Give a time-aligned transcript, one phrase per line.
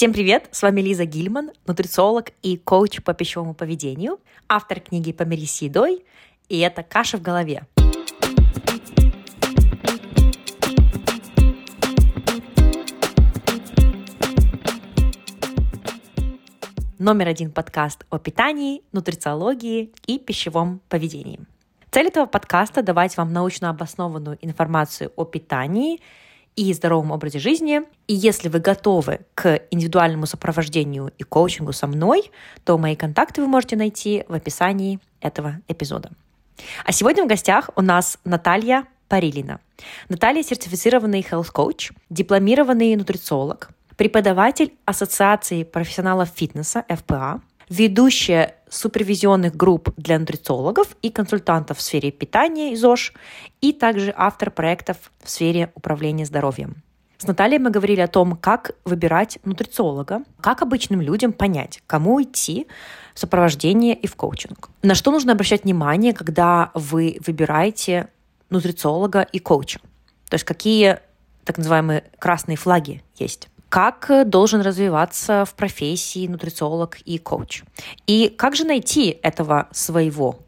[0.00, 0.48] Всем привет!
[0.50, 6.06] С вами Лиза Гильман, нутрициолог и коуч по пищевому поведению, автор книги «Помирись с едой»,
[6.48, 7.66] и это «Каша в голове».
[16.98, 21.40] Номер один подкаст о питании, нутрициологии и пищевом поведении.
[21.90, 26.00] Цель этого подкаста– давать вам научно обоснованную информацию о питании–
[26.60, 27.80] и здоровом образе жизни.
[28.06, 32.30] И если вы готовы к индивидуальному сопровождению и коучингу со мной,
[32.64, 36.10] то мои контакты вы можете найти в описании этого эпизода.
[36.84, 39.60] А сегодня в гостях у нас Наталья Парилина.
[40.10, 50.18] Наталья сертифицированный health coach, дипломированный нутрициолог, преподаватель Ассоциации профессионалов фитнеса ФПА, ведущая супервизионных групп для
[50.18, 53.14] нутрициологов и консультантов в сфере питания и ЗОЖ,
[53.60, 56.82] и также автор проектов в сфере управления здоровьем.
[57.18, 62.66] С Натальей мы говорили о том, как выбирать нутрициолога, как обычным людям понять, кому идти
[63.14, 64.70] в сопровождение и в коучинг.
[64.82, 68.08] На что нужно обращать внимание, когда вы выбираете
[68.48, 69.80] нутрициолога и коуча.
[70.28, 71.00] То есть какие
[71.44, 77.62] так называемые красные флаги есть как должен развиваться в профессии нутрициолог и коуч.
[78.06, 80.40] И как же найти этого своего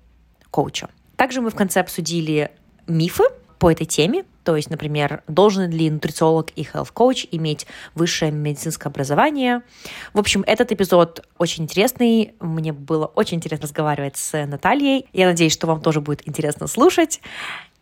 [0.51, 0.91] коуча.
[1.17, 2.51] Также мы в конце обсудили
[2.87, 3.25] мифы
[3.59, 8.89] по этой теме, то есть, например, должен ли нутрициолог и health coach иметь высшее медицинское
[8.89, 9.63] образование.
[10.13, 12.35] В общем, этот эпизод очень интересный.
[12.41, 15.07] Мне было очень интересно разговаривать с Натальей.
[15.13, 17.21] Я надеюсь, что вам тоже будет интересно слушать.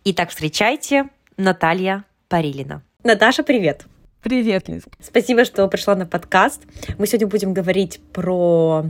[0.05, 2.83] Итак, встречайте Наталья Парилина.
[3.05, 3.87] Наташа, привет!
[4.23, 4.83] Привет, Лиз.
[5.01, 6.61] Спасибо, что пришла на подкаст.
[6.99, 8.85] Мы сегодня будем говорить про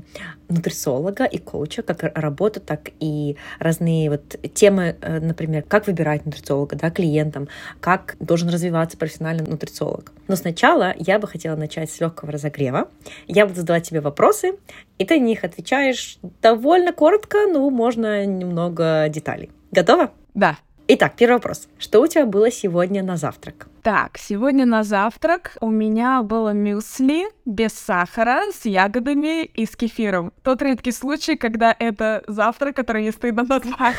[0.48, 6.75] нутрициолога и коуча, как работу, так и разные вот темы, э, например, как выбирать нутрициолога,
[6.75, 7.47] да, клиентам,
[7.81, 10.12] как должен развиваться профессиональный нутрициолог.
[10.27, 12.89] Но сначала я бы хотела начать с легкого разогрева.
[13.28, 14.55] Я буду задавать тебе вопросы,
[14.98, 19.50] и ты на них отвечаешь довольно коротко, ну, можно немного деталей.
[19.70, 20.11] Готова?
[20.34, 20.59] Да.
[20.93, 21.69] Итак, первый вопрос.
[21.78, 23.69] Что у тебя было сегодня на завтрак?
[23.83, 30.33] Так, сегодня на завтрак у меня было мюсли без сахара, с ягодами и с кефиром.
[30.43, 33.95] Тот редкий случай, когда это завтрак, который не стыдно назвать.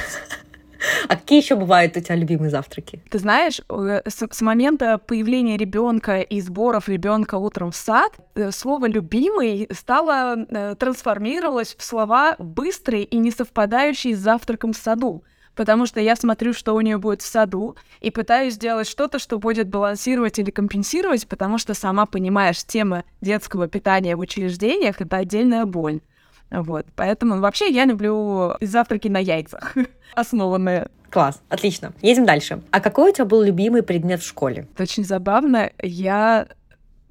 [1.07, 3.01] А какие еще бывают у тебя любимые завтраки?
[3.09, 8.87] Ты знаешь, с, с момента появления ребенка и сборов ребенка утром в сад, э, слово
[8.87, 15.23] любимый стало э, трансформировалось в слова быстрый и не совпадающий с завтраком в саду
[15.55, 19.39] потому что я смотрю, что у нее будет в саду, и пытаюсь сделать что-то, что
[19.39, 25.65] будет балансировать или компенсировать, потому что сама понимаешь, тема детского питания в учреждениях— это отдельная
[25.65, 26.01] боль.
[26.49, 29.75] Вот, поэтому вообще я люблю завтраки на яйцах,
[30.15, 30.89] основанные.
[31.09, 31.93] Класс, отлично.
[32.01, 32.61] Едем дальше.
[32.71, 34.67] А какой у тебя был любимый предмет в школе?
[34.73, 35.71] Это очень забавно.
[35.81, 36.47] Я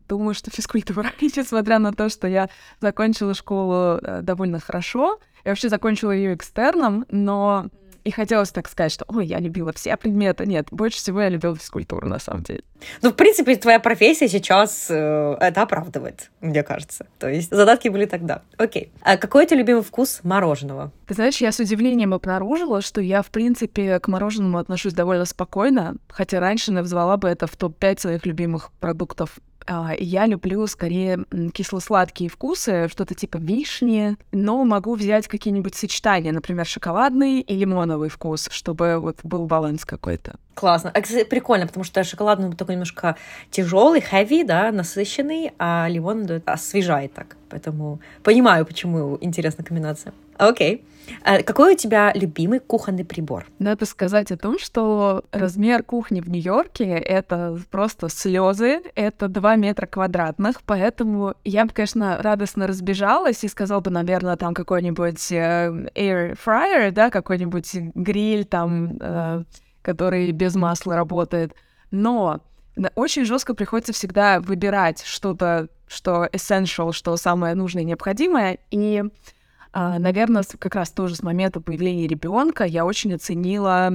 [0.09, 2.49] думаю, что физкультура, несмотря на то, что я
[2.81, 5.21] закончила школу э, довольно хорошо.
[5.45, 7.67] Я вообще закончила ее экстерном, но
[8.05, 10.47] и хотелось так сказать, что ой, я любила все предметы.
[10.47, 12.63] Нет, больше всего я любила физкультуру, на самом деле.
[13.03, 17.07] Ну, в принципе, твоя профессия сейчас э, это оправдывает, мне кажется.
[17.19, 18.43] То есть задатки были тогда.
[18.57, 18.93] Окей.
[19.03, 20.93] А какой у тебя любимый вкус мороженого?
[21.07, 25.97] Ты знаешь, я с удивлением обнаружила, что я, в принципе, к мороженому отношусь довольно спокойно,
[26.09, 29.39] хотя раньше назвала бы это в топ-5 своих любимых продуктов
[29.99, 37.41] я люблю скорее кисло-сладкие вкусы, что-то типа вишни, но могу взять какие-нибудь сочетания, например, шоколадный
[37.41, 40.37] и лимоновый вкус, чтобы вот был баланс какой-то.
[40.55, 40.91] Классно.
[40.93, 43.17] А, кстати, прикольно, потому что шоколадный такой немножко
[43.51, 47.37] тяжелый, heavy, да, насыщенный, а лимон освежает так.
[47.49, 50.13] Поэтому понимаю, почему интересная комбинация.
[50.37, 50.85] Окей.
[51.23, 53.47] А какой у тебя любимый кухонный прибор?
[53.59, 59.87] Надо сказать о том, что размер кухни в Нью-Йорке— это просто слезы, это 2 метра
[59.87, 66.39] квадратных, поэтому я бы, конечно, радостно разбежалась и сказала бы, наверное, там какой-нибудь э, air
[66.45, 69.45] fryer, да, какой-нибудь гриль там, э,
[69.83, 71.55] который без масла работает.
[71.91, 72.41] Но
[72.95, 78.59] очень жестко приходится всегда выбирать что-то, что essential, что самое нужное и необходимое.
[78.71, 79.03] И,
[79.73, 83.93] наверное, как раз тоже с момента появления ребенка я очень оценила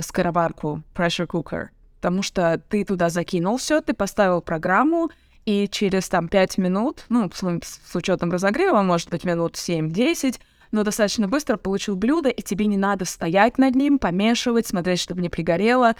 [0.00, 5.10] скороварку pressure cooker, потому что ты туда закинул все, ты поставил программу,
[5.46, 10.38] и через там 5 минут, ну, с, с учетом разогрева, может быть, минут 7-10,
[10.70, 15.20] но достаточно быстро получил блюдо, и тебе не надо стоять над ним, помешивать, смотреть, чтобы
[15.20, 15.94] не пригорело.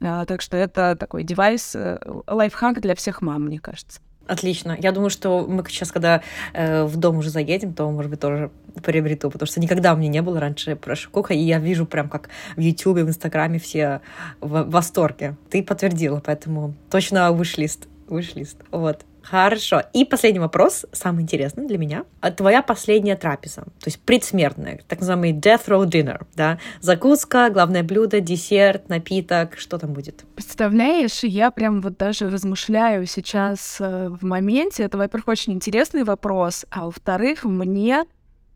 [0.00, 4.00] А, так что это такой девайс, э, лайфхак для всех мам, мне кажется.
[4.26, 4.76] Отлично.
[4.80, 8.50] Я думаю, что мы сейчас, когда э, в дом уже заедем, то, может быть, тоже
[8.82, 12.28] приобрету, потому что никогда у меня не было раньше прошикока, и я вижу прям как
[12.56, 14.00] в Ютубе, в Инстаграме все
[14.40, 15.36] в восторге.
[15.48, 17.88] Ты подтвердила, поэтому точно вышлист.
[18.08, 18.58] Вышлист.
[18.70, 19.04] Вот.
[19.28, 19.82] Хорошо.
[19.92, 22.04] И последний вопрос, самый интересный для меня.
[22.20, 26.58] А твоя последняя трапеза, то есть предсмертная, так называемый death row dinner, да?
[26.80, 30.24] Закуска, главное блюдо, десерт, напиток, что там будет?
[30.36, 34.84] Представляешь, я прям вот даже размышляю сейчас э, в моменте.
[34.84, 38.04] Это, во-первых, очень интересный вопрос, а во-вторых, мне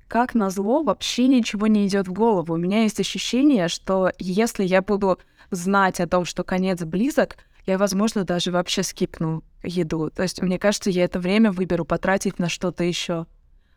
[0.06, 2.54] как назло, вообще ничего не идет в голову.
[2.54, 5.20] У меня есть ощущение, что если я буду
[5.52, 7.36] знать о том, что конец близок,
[7.66, 10.10] я, возможно, даже вообще скипну еду.
[10.10, 13.26] То есть, мне кажется, я это время выберу потратить на что-то еще.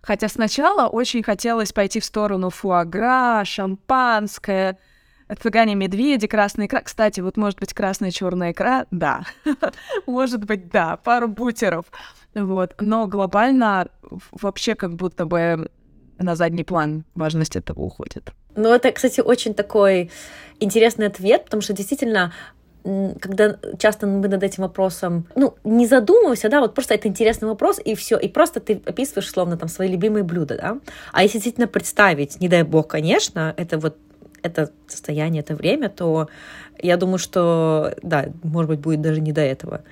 [0.01, 4.77] Хотя сначала очень хотелось пойти в сторону фуагра, шампанское,
[5.41, 6.81] цыгане медведи, красная икра.
[6.81, 8.85] Кстати, вот может быть красная черная икра?
[8.91, 9.23] Да.
[10.05, 10.97] может быть, да.
[10.97, 11.85] Пару бутеров.
[12.35, 12.75] Вот.
[12.79, 13.87] Но глобально
[14.31, 15.69] вообще как будто бы
[16.19, 18.31] на задний план важность этого уходит.
[18.55, 20.11] Ну, это, кстати, очень такой
[20.59, 22.33] интересный ответ, потому что действительно
[22.83, 27.79] когда часто мы над этим вопросом, ну, не задумываемся, да, вот просто это интересный вопрос,
[27.83, 30.77] и все, и просто ты описываешь, словно, там, свои любимые блюда, да,
[31.11, 33.97] а если действительно представить, не дай бог, конечно, это вот
[34.41, 36.27] это состояние, это время, то
[36.77, 39.83] я думаю, что, да, может быть, будет даже не до этого.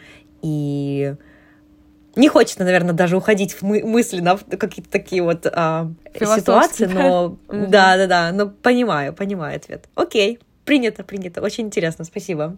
[0.42, 1.16] И
[2.16, 7.38] не хочется, наверное, даже уходить в мы мысленно в какие-то такие вот а, ситуации, но
[7.48, 9.86] да, да, да, но понимаю, понимаю ответ.
[9.96, 12.58] Окей, принято, принято, очень интересно, спасибо.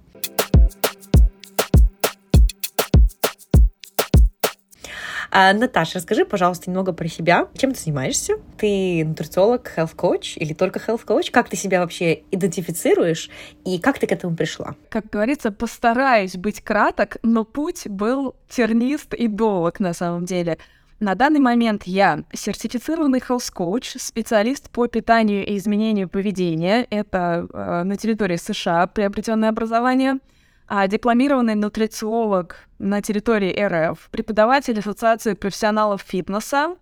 [5.36, 7.48] А, Наташа, расскажи, пожалуйста, немного про себя.
[7.58, 8.36] Чем ты занимаешься?
[8.56, 11.32] Ты нутрициолог, health coach или только health coach?
[11.32, 13.32] Как ты себя вообще идентифицируешь
[13.66, 14.76] и как ты к этому пришла?
[14.90, 20.60] Как говорится, постараюсь быть краток, но путь был тернист и долг на самом деле.
[21.00, 26.88] На данный момент я сертифицированный health coach, специалист по питанию и изменению поведения.
[26.90, 30.20] Это э, на территории США приобретенное образование—
[30.68, 36.76] а дипломированный нутрициолог на территории РФ, преподаватель Ассоциации профессионалов фитнеса,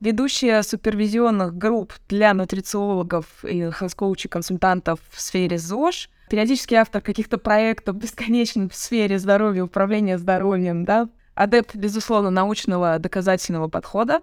[0.00, 7.96] ведущая супервизионных групп для нутрициологов и хелс-коучей, консультантов в сфере ЗОЖ, периодически автор каких-то проектов
[7.96, 14.20] бесконечных в сфере здоровья, управления здоровьем, да, адепт, безусловно, научного доказательного подхода.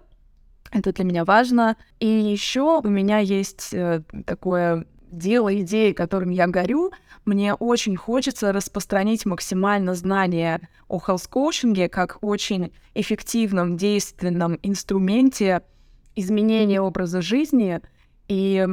[0.70, 1.76] Это для меня важно.
[2.00, 6.90] И еще у меня есть э, такое дело, идеи, которым я горю,
[7.24, 15.62] мне очень хочется распространить максимально знания о health-коучинге как очень эффективном, действенном инструменте
[16.16, 17.80] изменения образа жизни
[18.26, 18.66] и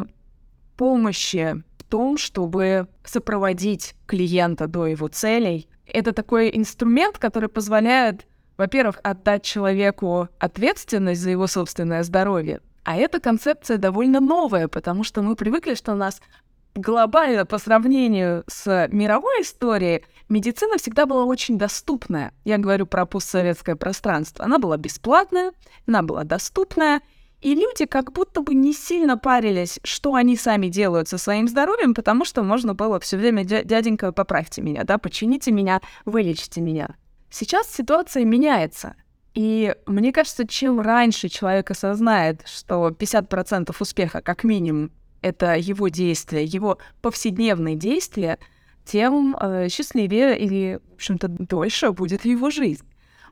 [0.78, 5.68] помощи в том, чтобы сопроводить клиента до его целей.
[5.86, 8.26] Это такой инструмент, который позволяет,
[8.60, 15.22] во-первых, отдать человеку ответственность за его собственное здоровье, а эта концепция довольно новая, потому что
[15.22, 16.22] мы привыкли, что у нас
[16.76, 22.34] глобально по сравнению с мировой историей, медицина всегда была очень доступная.
[22.44, 24.44] Я говорю про постсоветское пространство.
[24.44, 25.54] Она была бесплатная,
[25.88, 27.02] она была доступная,
[27.40, 31.94] и люди как будто бы не сильно парились, что они сами делают со своим здоровьем,
[31.94, 36.98] потому что можно было все время дяденька, поправьте меня, да, почините меня, вылечите меня.
[37.30, 38.96] Сейчас ситуация меняется.
[39.34, 44.92] И мне кажется, чем раньше человек осознает, что 50% успеха как минимум
[45.22, 48.40] это его действия, его повседневные действия,
[48.86, 52.86] тем э, счастливее или, в общем-то, дольше будет его жизнь.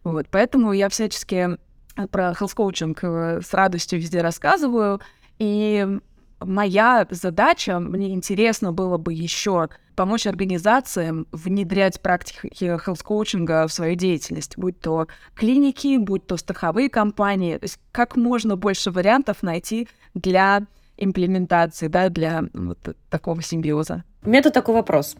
[0.03, 1.57] Вот, поэтому я всячески
[1.95, 5.01] э, про coaching э, с радостью везде рассказываю.
[5.39, 5.99] И
[6.39, 13.95] моя задача, мне интересно было бы еще помочь организациям внедрять практики health коучинга в свою
[13.95, 19.89] деятельность, будь то клиники, будь то страховые компании, то есть как можно больше вариантов найти
[20.13, 24.03] для имплементации, да, для вот такого симбиоза.
[24.23, 25.15] У меня тут такой вопрос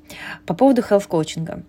[0.46, 1.66] по поводу health-коучинга.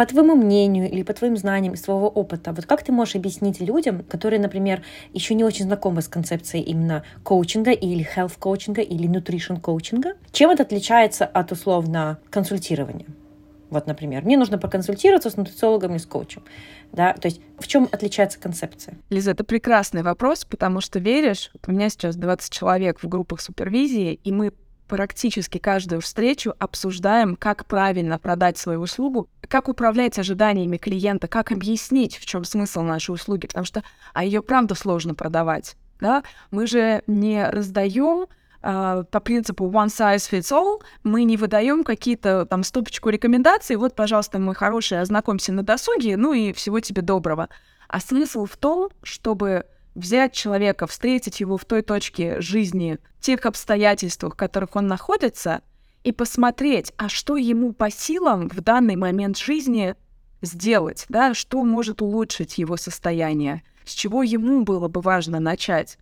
[0.00, 3.60] По твоему мнению или по твоим знаниям из твоего опыта, вот как ты можешь объяснить
[3.60, 9.06] людям, которые, например, еще не очень знакомы с концепцией именно коучинга или health коучинга или
[9.06, 13.08] nutrition коучинга, чем это отличается от условно консультирования?
[13.68, 16.44] Вот, например, мне нужно проконсультироваться с нутрициологом и с коучем.
[16.92, 17.12] Да?
[17.12, 18.94] То есть в чем отличается концепция?
[19.10, 24.18] Лиза, это прекрасный вопрос, потому что веришь, у меня сейчас 20 человек в группах супервизии,
[24.24, 24.52] и мы
[24.90, 32.16] практически каждую встречу обсуждаем, как правильно продать свою услугу, как управлять ожиданиями клиента, как объяснить,
[32.16, 35.76] в чем смысл нашей услуги, потому что а ее правда сложно продавать.
[36.00, 36.24] Да?
[36.50, 38.26] Мы же не раздаем
[38.62, 43.94] Uh, по принципу one size fits all, мы не выдаем какие-то там стопочку рекомендаций, вот,
[43.94, 47.48] пожалуйста, мой хороший, ознакомься на досуге, ну и всего тебе доброго.
[47.88, 54.34] А смысл в том, чтобы взять человека, встретить его в той точке жизни, тех обстоятельствах,
[54.34, 55.62] в которых он находится,
[56.04, 59.94] и посмотреть, а что ему по силам в данный момент жизни
[60.40, 65.98] сделать, да, что может улучшить его состояние, с чего ему было бы важно начать.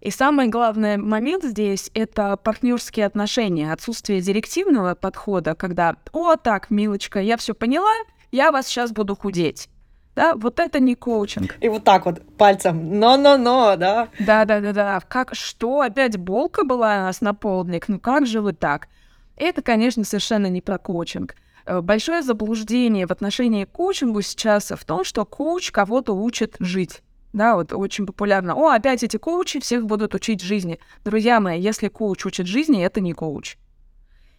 [0.00, 7.20] И самый главный момент здесь— это партнерские отношения, отсутствие директивного подхода, когда «О, так, милочка,
[7.20, 7.92] я все поняла,
[8.30, 9.68] я вас сейчас буду худеть».
[10.16, 11.56] Да, вот это не коучинг.
[11.60, 14.08] И вот так вот пальцем, но-но-но, да?
[14.18, 15.00] Да-да-да-да.
[15.06, 17.86] Как, что, опять булка была у нас на полдник?
[17.88, 18.88] Ну как же вы так?
[19.36, 21.36] Это, конечно, совершенно не про коучинг.
[21.66, 27.02] Э, большое заблуждение в отношении к коучингу сейчас в том, что коуч кого-то учит жить.
[27.34, 28.54] Да, вот очень популярно.
[28.54, 30.78] О, опять эти коучи всех будут учить жизни.
[31.04, 33.58] Друзья мои, если коуч учит жизни, это не коуч.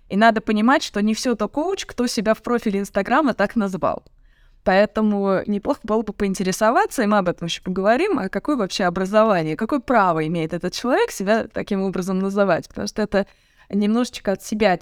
[0.10, 4.03] И надо понимать, что не все то коуч, кто себя в профиле Инстаграма так назвал.
[4.68, 9.56] Поэтому неплохо было бы поинтересоваться, и мы об этом еще поговорим, а какое вообще образование,
[9.56, 13.28] какое право имеет этот человек себя таким образом называть, потому что это
[13.70, 14.78] немножечко от себя.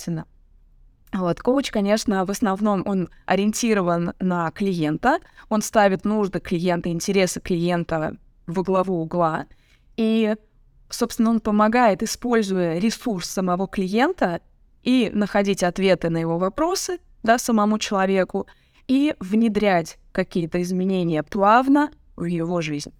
[1.13, 8.17] Вот, коуч, конечно, в основном он ориентирован на клиента, он ставит нужды клиента, интересы клиента
[8.47, 9.45] во главу угла,
[9.97, 10.35] и,
[10.89, 14.41] собственно, он помогает, используя ресурс самого клиента,
[14.81, 18.47] и находить ответы на его вопросы, да, самому человеку,
[18.87, 22.93] и внедрять какие-то изменения плавно в его жизнь.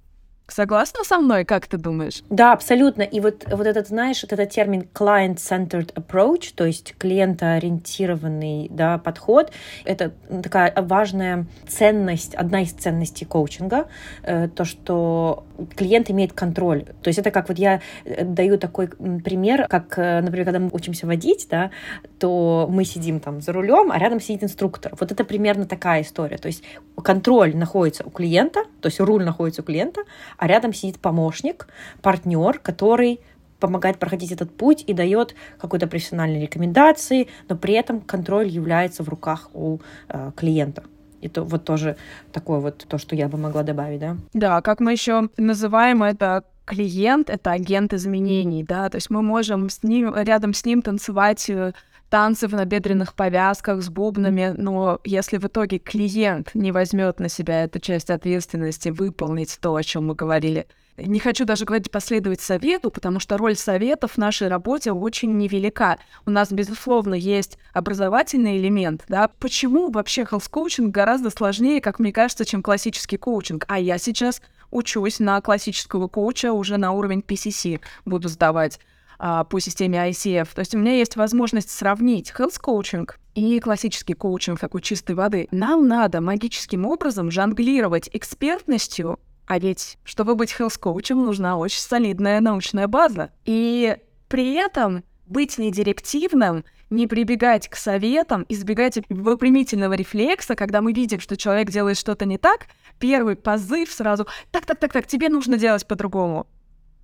[0.47, 2.21] Согласна со мной, как ты думаешь?
[2.29, 3.01] Да, абсолютно.
[3.01, 9.51] И вот, вот этот, знаешь, вот этот термин client-centered approach, то есть клиентоориентированный да, подход,
[9.85, 13.87] это такая важная ценность, одна из ценностей коучинга,
[14.21, 16.85] э, то, что клиент имеет контроль.
[17.01, 20.69] То есть это как вот я э, даю такой пример, как, э, например, когда мы
[20.71, 21.71] учимся водить, да,
[22.19, 24.93] то мы сидим там за рулем, а рядом сидит инструктор.
[24.99, 26.37] Вот это примерно такая история.
[26.37, 26.63] То есть
[27.03, 30.01] контроль находится у клиента, то есть руль находится у клиента,
[30.38, 31.68] а рядом сидит помощник,
[32.01, 33.20] партнер, который
[33.60, 39.10] помогает проходить этот путь и дает какой-то профессиональной рекомендации, но при этом контроль является в
[39.10, 40.84] руках у э, клиента.
[41.22, 41.96] И то вот тоже
[42.32, 44.18] такое вот то, что я бы могла добавить, да?
[44.34, 49.70] Да, как мы еще называем это клиент, это агент изменений, да, то есть мы можем
[49.70, 51.74] с ним, рядом с ним танцевать э,
[52.15, 57.65] танцы в набедренных повязках с бубнами, но если в итоге клиент не возьмет на себя
[57.65, 62.89] эту часть ответственности выполнить то, о чем мы говорили, не хочу даже говорить последовать совету,
[62.89, 65.98] потому что роль советов в нашей работе очень невелика.
[66.25, 69.29] У нас, безусловно, есть образовательный элемент, да.
[69.38, 73.65] Почему вообще health коучинг гораздо сложнее, как мне кажется, чем классический коучинг?
[73.67, 74.41] А я сейчас
[74.72, 78.79] учусь на классического коуча уже на уровень PCC буду сдавать
[79.17, 80.50] по системе ICF.
[80.53, 85.48] То есть у меня есть возможность сравнить health коучинг и классический коучинг такой чистой воды.
[85.51, 92.41] Нам надо магическим образом жонглировать экспертностью, а ведь, чтобы быть health коучем, нужна очень солидная
[92.41, 93.31] научная база.
[93.45, 101.19] И при этом быть недирективным, не прибегать к советам, избегать выпрямительного рефлекса, когда мы видим,
[101.19, 102.67] что человек делает что-то не так,
[103.00, 106.48] первый позыв сразу «так-так-так-так, тебе нужно делать по-другому»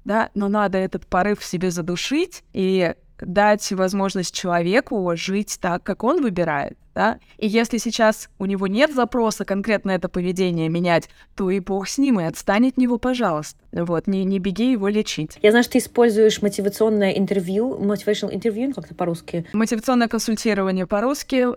[0.03, 6.03] да, но надо этот порыв в себе задушить и дать возможность человеку жить так, как
[6.03, 7.19] он выбирает, да.
[7.38, 11.98] И если сейчас у него нет запроса конкретно это поведение менять, то и бог с
[11.98, 13.60] ним, и отстань от него, пожалуйста.
[13.71, 15.38] Вот, не, не беги его лечить.
[15.41, 19.45] Я знаю, что ты используешь мотивационное интервью, motivational interview, ну, как-то по-русски.
[19.53, 21.48] Мотивационное консультирование по-русски.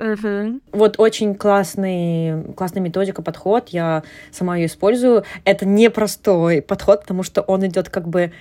[0.72, 5.24] Вот очень классный, классная методика, подход, я сама ее использую.
[5.44, 8.32] Это непростой подход, потому что он идет как бы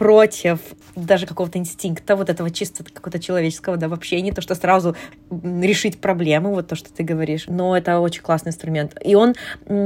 [0.00, 0.60] против
[0.96, 4.96] даже какого-то инстинкта, вот этого чисто какого-то человеческого, да, в общении, то, что сразу
[5.30, 7.44] решить проблему, вот то, что ты говоришь.
[7.48, 8.96] Но это очень классный инструмент.
[9.04, 9.34] И он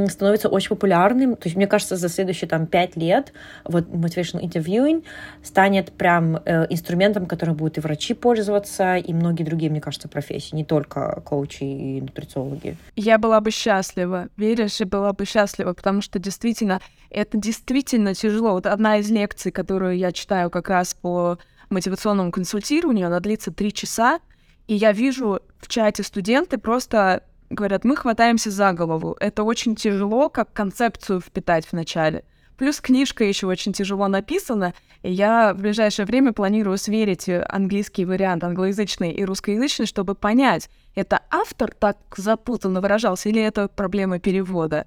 [0.08, 1.34] становится очень популярным.
[1.34, 3.32] То есть, мне кажется, за следующие там пять лет
[3.64, 5.02] вот motivational interviewing
[5.42, 10.54] станет прям э, инструментом, которым будут и врачи пользоваться, и многие другие, мне кажется, профессии,
[10.54, 12.76] не только коучи и нутрициологи.
[12.94, 16.80] Я была бы счастлива, веришь, и была бы счастлива, потому что действительно,
[17.10, 18.52] это действительно тяжело.
[18.52, 21.38] Вот одна из лекций, которую я я читаю как раз по
[21.70, 24.20] мотивационному консультированию, она длится три часа,
[24.66, 29.16] и я вижу в чате студенты просто говорят, мы хватаемся за голову.
[29.20, 32.24] Это очень тяжело, как концепцию впитать вначале.
[32.56, 38.44] Плюс книжка еще очень тяжело написана, и я в ближайшее время планирую сверить английский вариант,
[38.44, 44.86] англоязычный и русскоязычный, чтобы понять, это автор так запутанно выражался или это проблема перевода.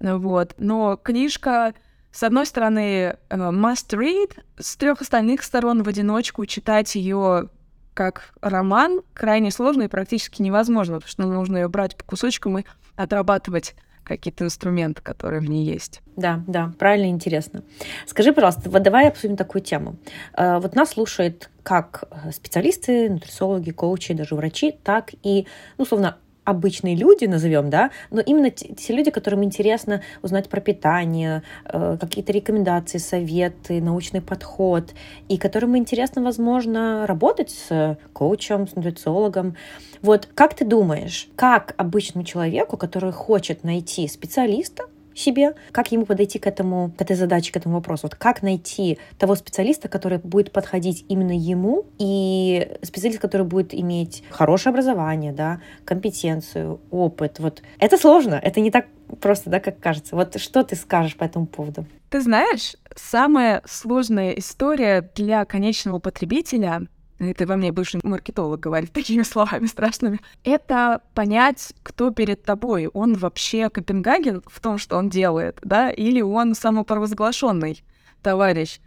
[0.00, 0.54] Вот.
[0.58, 1.74] Но книжка
[2.12, 7.48] с одной стороны, э, must read, с трех остальных сторон в одиночку читать ее
[7.94, 12.64] как роман крайне сложно и практически невозможно, потому что нужно ее брать по кусочкам и
[12.96, 16.02] отрабатывать какие-то инструменты, которые в ней есть.
[16.16, 17.62] Да, да, правильно, интересно.
[18.06, 19.96] Скажи, пожалуйста, вот давай обсудим такую тему.
[20.36, 25.46] Э, вот нас слушают как специалисты, нутрициологи, коучи, даже врачи, так и,
[25.78, 31.42] ну, условно, обычные люди, назовем, да, но именно те люди, которым интересно узнать про питание,
[31.64, 34.92] э, какие-то рекомендации, советы, научный подход,
[35.28, 39.56] и которым интересно, возможно, работать с коучем, с нутрициологом.
[40.02, 44.84] Вот как ты думаешь, как обычному человеку, который хочет найти специалиста,
[45.14, 48.02] себе, как ему подойти к этому, к этой задаче, к этому вопросу.
[48.04, 54.24] Вот как найти того специалиста, который будет подходить именно ему, и специалист, который будет иметь
[54.30, 57.38] хорошее образование, да, компетенцию, опыт.
[57.38, 58.86] Вот это сложно, это не так
[59.20, 60.16] просто, да, как кажется.
[60.16, 61.86] Вот что ты скажешь по этому поводу?
[62.10, 66.82] Ты знаешь, самая сложная история для конечного потребителя
[67.30, 72.88] это во мне бывший маркетолог говорит такими словами страшными, это понять, кто перед тобой.
[72.88, 77.82] Он вообще Копенгаген в том, что он делает, да, или он самопровозглашенный
[78.22, 78.80] товарищ.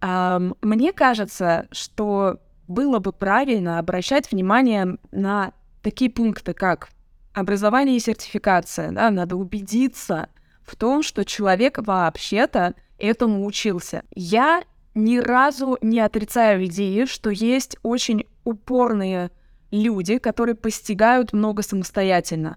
[0.00, 6.88] Мне кажется, что было бы правильно обращать внимание на такие пункты, как
[7.32, 8.90] образование и сертификация.
[8.92, 9.10] Да?
[9.10, 10.28] Надо убедиться
[10.62, 14.04] в том, что человек вообще-то этому учился.
[14.14, 19.30] Я ни разу не отрицаю идеи, что есть очень упорные
[19.70, 22.56] люди, которые постигают много самостоятельно.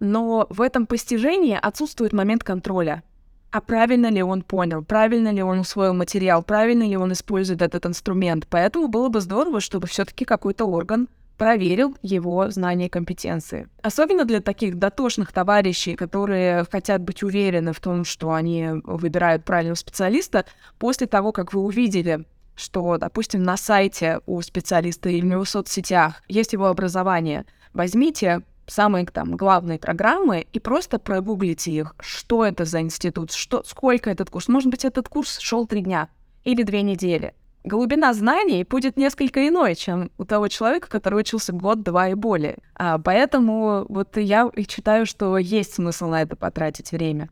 [0.00, 3.02] Но в этом постижении отсутствует момент контроля.
[3.50, 7.86] А правильно ли он понял, правильно ли он усвоил материал, правильно ли он использует этот
[7.86, 8.46] инструмент.
[8.50, 13.68] Поэтому было бы здорово, чтобы все-таки какой-то орган проверил его знания и компетенции.
[13.82, 19.76] Особенно для таких дотошных товарищей, которые хотят быть уверены в том, что они выбирают правильного
[19.76, 20.46] специалиста,
[20.78, 22.24] после того, как вы увидели
[22.58, 29.36] что, допустим, на сайте у специалиста или в соцсетях есть его образование, возьмите самые там
[29.36, 31.94] главные программы и просто прогуглите их.
[32.00, 33.32] Что это за институт?
[33.32, 34.48] Что, сколько этот курс?
[34.48, 36.08] Может быть, этот курс шел три дня
[36.44, 37.34] или две недели
[37.66, 42.58] глубина знаний будет несколько иной, чем у того человека, который учился год, два и более.
[42.74, 47.28] А, поэтому вот я считаю, что есть смысл на это потратить время.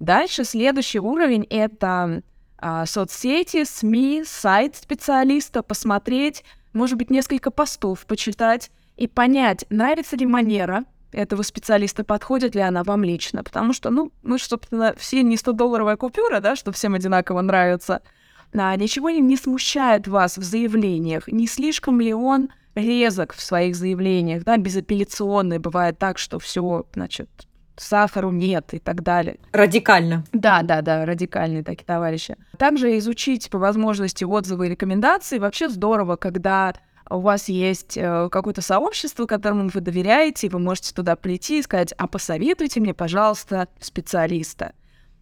[0.00, 2.22] Дальше следующий уровень— это
[2.58, 10.26] а, соцсети, СМИ, сайт специалиста, посмотреть, может быть, несколько постов почитать и понять, нравится ли
[10.26, 13.42] манера этого специалиста, подходит ли она вам лично.
[13.42, 18.00] Потому что, ну, мы, собственно, все не 100-долларовая купюра, да, что всем одинаково нравится—
[18.56, 24.44] а, ничего не смущает вас в заявлениях, не слишком ли он резок в своих заявлениях,
[24.44, 27.28] да, безапелляционный, бывает так, что все, значит,
[27.76, 29.38] сахару нет и так далее.
[29.52, 30.24] Радикально.
[30.32, 32.36] Да, да, да, радикальные такие товарищи.
[32.58, 35.38] Также изучить по возможности отзывы и рекомендации.
[35.38, 36.74] Вообще здорово, когда
[37.08, 41.62] у вас есть э, какое-то сообщество, которому вы доверяете, и вы можете туда прийти и
[41.62, 44.72] сказать, а посоветуйте мне, пожалуйста, специалиста.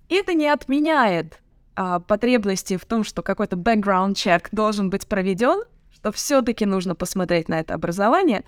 [0.08, 1.40] Это не отменяет
[1.76, 7.48] а, потребности в том, что какой-то background check должен быть проведен, что все-таки нужно посмотреть
[7.48, 8.44] на это образование,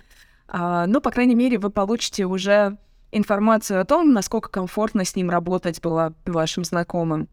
[0.47, 2.77] а, ну, по крайней мере, вы получите уже
[3.11, 7.27] информацию о том, насколько комфортно с ним работать было вашим знакомым.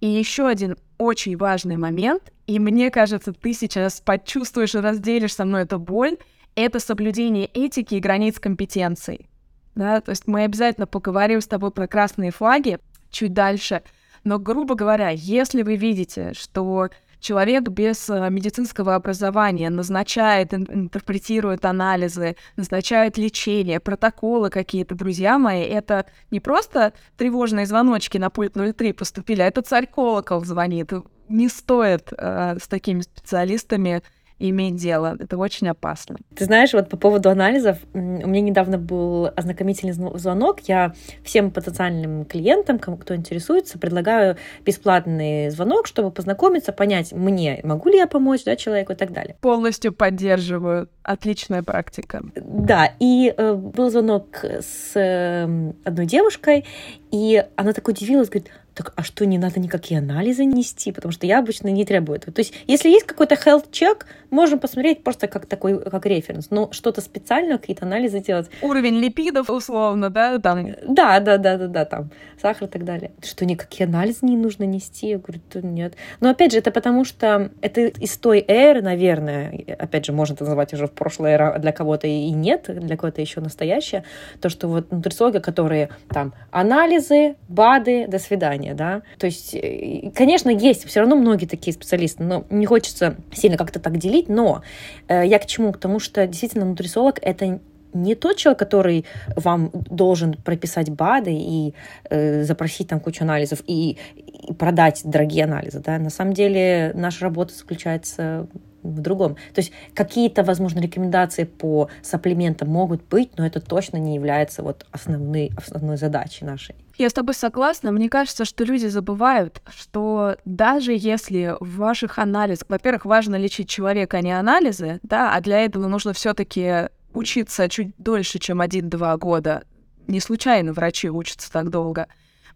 [0.00, 5.44] И еще один очень важный момент, и мне кажется, ты сейчас почувствуешь и разделишь со
[5.44, 6.18] мной эту боль,
[6.54, 9.28] это соблюдение этики и границ компетенций.
[9.74, 12.78] Да, то есть мы обязательно поговорим с тобой про красные флаги
[13.10, 13.82] чуть дальше—
[14.24, 16.90] но, грубо говоря, если вы видите, что
[17.22, 26.06] человек без э, медицинского образования назначает, интерпретирует анализы, назначает лечение, протоколы какие-то, друзья мои, это
[26.30, 30.92] не просто тревожные звоночки на пульт 03 поступили, а это царь колокол звонит.
[31.28, 34.02] Не стоит э, с такими специалистами
[34.50, 35.16] иметь дело.
[35.18, 36.16] Это очень опасно.
[36.34, 40.60] Ты знаешь, вот по поводу анализов, у меня недавно был ознакомительный звонок.
[40.66, 47.98] Я всем потенциальным клиентам, кто интересуется, предлагаю бесплатный звонок, чтобы познакомиться, понять мне, могу ли
[47.98, 49.36] я помочь да, человеку и так далее.
[49.40, 50.88] Полностью поддерживаю.
[51.02, 52.22] Отличная практика.
[52.36, 56.64] Да, и э, был звонок с э, одной девушкой,
[57.10, 60.92] и она так удивилась, говорит, так а что, не надо никакие анализы нести?
[60.92, 62.32] Потому что я обычно не требую этого.
[62.32, 66.50] То есть, если есть какой-то health check, можем посмотреть просто как такой, как референс.
[66.50, 68.48] Но что-то специальное, какие-то анализы делать.
[68.62, 70.38] Уровень липидов, условно, да?
[70.38, 70.74] Там.
[70.86, 73.12] Да, да, да, да, да, там сахар и так далее.
[73.22, 75.08] Что, никакие анализы не нужно нести?
[75.08, 75.94] Я говорю, то нет.
[76.20, 80.44] Но опять же, это потому что это из той эры, наверное, опять же, можно это
[80.44, 84.04] назвать уже в прошлой эра, для кого-то и нет, для кого-то еще настоящее,
[84.40, 89.02] то, что вот нутрициологи, которые там анализы, БАДы, до свидания образования, да.
[89.18, 93.80] То есть, э, конечно, есть все равно многие такие специалисты, но не хочется сильно как-то
[93.80, 94.62] так делить, но
[95.08, 95.72] э, я к чему?
[95.72, 97.60] К тому, что действительно нутрициолог— это
[97.94, 99.04] не тот человек, который
[99.36, 101.74] вам должен прописать БАДы и
[102.08, 105.80] э, запросить там кучу анализов и, и продать дорогие анализы.
[105.80, 105.98] Да?
[105.98, 108.46] На самом деле наша работа заключается
[108.82, 109.36] в другом.
[109.54, 114.86] То есть какие-то, возможно, рекомендации по сапплементам могут быть, но это точно не является вот
[114.90, 116.74] основной, основной задачей нашей.
[116.98, 117.90] Я с тобой согласна.
[117.90, 124.18] Мне кажется, что люди забывают, что даже если в ваших анализах, во-первых, важно лечить человека,
[124.18, 129.64] а не анализы, да, а для этого нужно все-таки учиться чуть дольше, чем один-два года.
[130.06, 132.08] Не случайно врачи учатся так долго.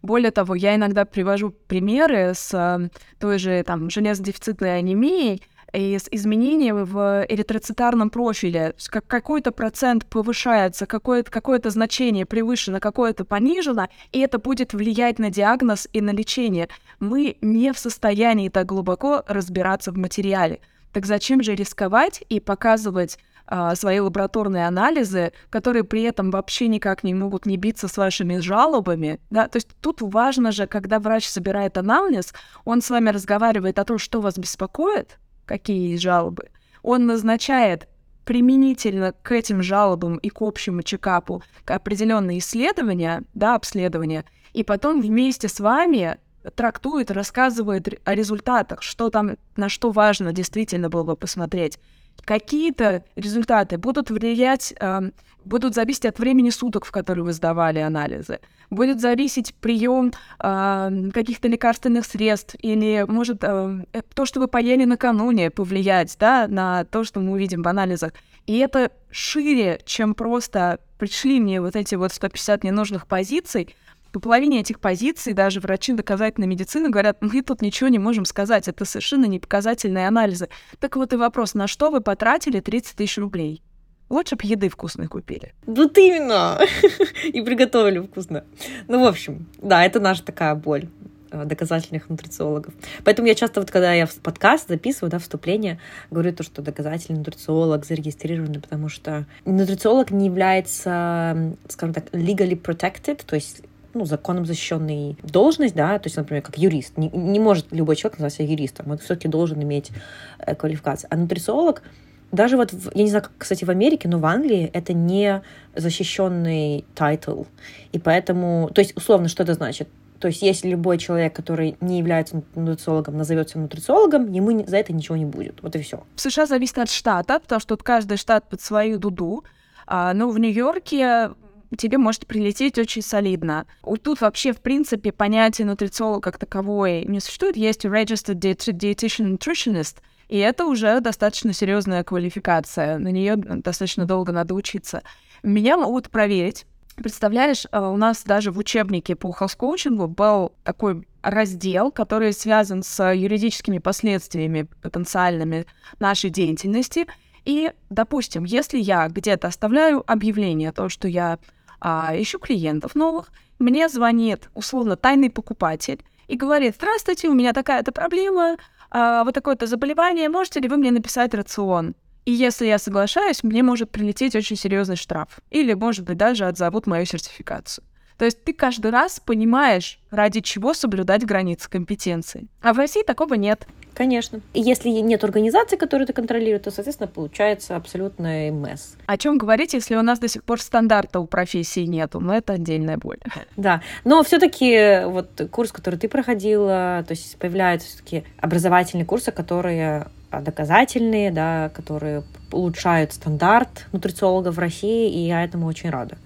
[0.03, 6.09] Более того, я иногда привожу примеры с э, той же там железодефицитной анемией, и с
[6.11, 14.21] изменением в эритроцитарном профиле, как какой-то процент повышается, какое-то какое значение превышено, какое-то понижено, и
[14.21, 16.69] это будет влиять на диагноз и на лечение.
[17.01, 20.61] Мы не в состоянии так глубоко разбираться в материале.
[20.93, 27.05] Так зачем же рисковать и показывать а, свои лабораторные анализы, которые при этом вообще никак
[27.05, 29.21] не могут не биться с вашими жалобами.
[29.31, 29.47] Да?
[29.49, 33.99] То есть тут важно же, когда врач собирает анализ, он с вами разговаривает о том,
[33.99, 36.51] что вас беспокоит, какие есть жалобы.
[36.83, 37.89] Он назначает
[38.25, 45.49] применительно к этим жалобам и к общему чекапу определенные исследования, да, обследования, и потом вместе
[45.49, 46.19] с вами
[46.55, 51.79] трактует, рассказывает о результатах, что там, на что важно действительно было бы посмотреть.
[52.25, 55.11] Какие-то результаты будут влиять, э,
[55.45, 61.49] будут зависеть от времени суток, в которые вы сдавали анализы будет зависеть прием э, каких-то
[61.49, 67.21] лекарственных средств или может э, то, что вы поели накануне, повлиять да, на то, что
[67.21, 68.13] мы увидим в анализах.
[68.47, 73.75] И это шире, чем просто пришли мне вот эти вот 150 ненужных позиций,
[74.13, 78.67] по половине этих позиций даже врачи доказательной медицины говорят, мы тут ничего не можем сказать,
[78.67, 80.49] это совершенно не показательные анализы.
[80.79, 83.63] Так вот и вопрос, на что вы потратили 30 тысяч рублей?
[84.09, 85.53] Лучше бы еды вкусной купили.
[85.67, 86.61] Вот именно!
[87.25, 88.45] И приготовили вкусно.
[88.87, 90.89] Ну, в общем, да, это наша такая боль
[91.33, 92.73] э, доказательных нутрициологов.
[93.05, 95.81] Поэтому я часто, вот когда я в подкаст записываю, да, вступление,
[96.13, 103.25] говорю то, что доказательный нутрициолог зарегистрированный, потому что нутрициолог не является, скажем так, legally protected,
[103.27, 106.97] то есть ну, законом защищенной должность, да, то есть, например, как юрист.
[106.97, 109.91] Не, не может любой человек назвать себя юристом, он все-таки должен иметь
[110.39, 111.09] э, квалификацию.
[111.11, 111.83] А нутрициолог—
[112.33, 115.43] даже вот, в, я не знаю, кстати, в Америке, но в Англии это не
[115.75, 117.45] защищенный title.
[117.93, 119.89] И поэтому, то есть, условно, что это значит?
[120.19, 125.17] То есть, если любой человек, который не является нутрициологом, назовется нутрициологом, ему за это ничего
[125.17, 125.63] не будет.
[125.63, 126.03] Вот и все.
[126.15, 129.45] В США зависит от штата, потому что каждый штат под свою дуду.
[129.87, 131.31] А, но в Нью-Йорке
[131.77, 133.67] тебе может прилететь очень солидно.
[134.03, 137.57] Тут вообще, в принципе, понятие нутрициолог как таковое не существует.
[137.57, 139.97] Есть registered dietitian nutritionist—
[140.29, 142.99] и это уже достаточно серьезная квалификация.
[142.99, 145.03] На нее достаточно долго надо учиться.
[145.43, 146.67] Меня могут проверить.
[146.97, 153.13] Представляешь, э, у нас даже в учебнике по хелс-коучингу был такой раздел, который связан с
[153.13, 155.67] юридическими последствиями потенциальными
[155.99, 157.07] нашей деятельности.
[157.45, 161.39] И, допустим, если я где-то оставляю объявление о том, что я
[161.81, 167.93] а, ищу клиентов новых, мне звонит условно тайный покупатель и говорит, здравствуйте, у меня такая-то
[167.93, 168.57] проблема,
[168.91, 171.95] а, вот такое-то заболевание, можете ли вы мне написать рацион?
[172.25, 175.39] И если я соглашаюсь, мне может прилететь очень серьезный штраф.
[175.51, 177.85] Или, может быть, даже отзовут мою сертификацию.
[178.19, 182.49] То есть ты каждый раз понимаешь, ради чего соблюдать границы компетенции.
[182.63, 183.67] А в России такого нет.
[183.95, 184.41] Конечно.
[184.53, 188.95] И если нет организации, которая это контролирует, то, соответственно, получается абсолютный месс.
[189.07, 192.21] О чем говорить, если у нас до сих пор стандарта у профессии нету?
[192.21, 193.19] Но это отдельная боль.
[193.57, 193.81] Да.
[194.05, 201.31] Но все-таки вот курс, который ты проходила, то есть появляются все-таки образовательные курсы, которые доказательные,
[201.31, 206.19] да, которые улучшают стандарт нутрициологов в России, и я этому очень рада.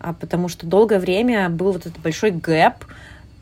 [0.00, 2.86] А, потому что долгое время был вот этот большой гэп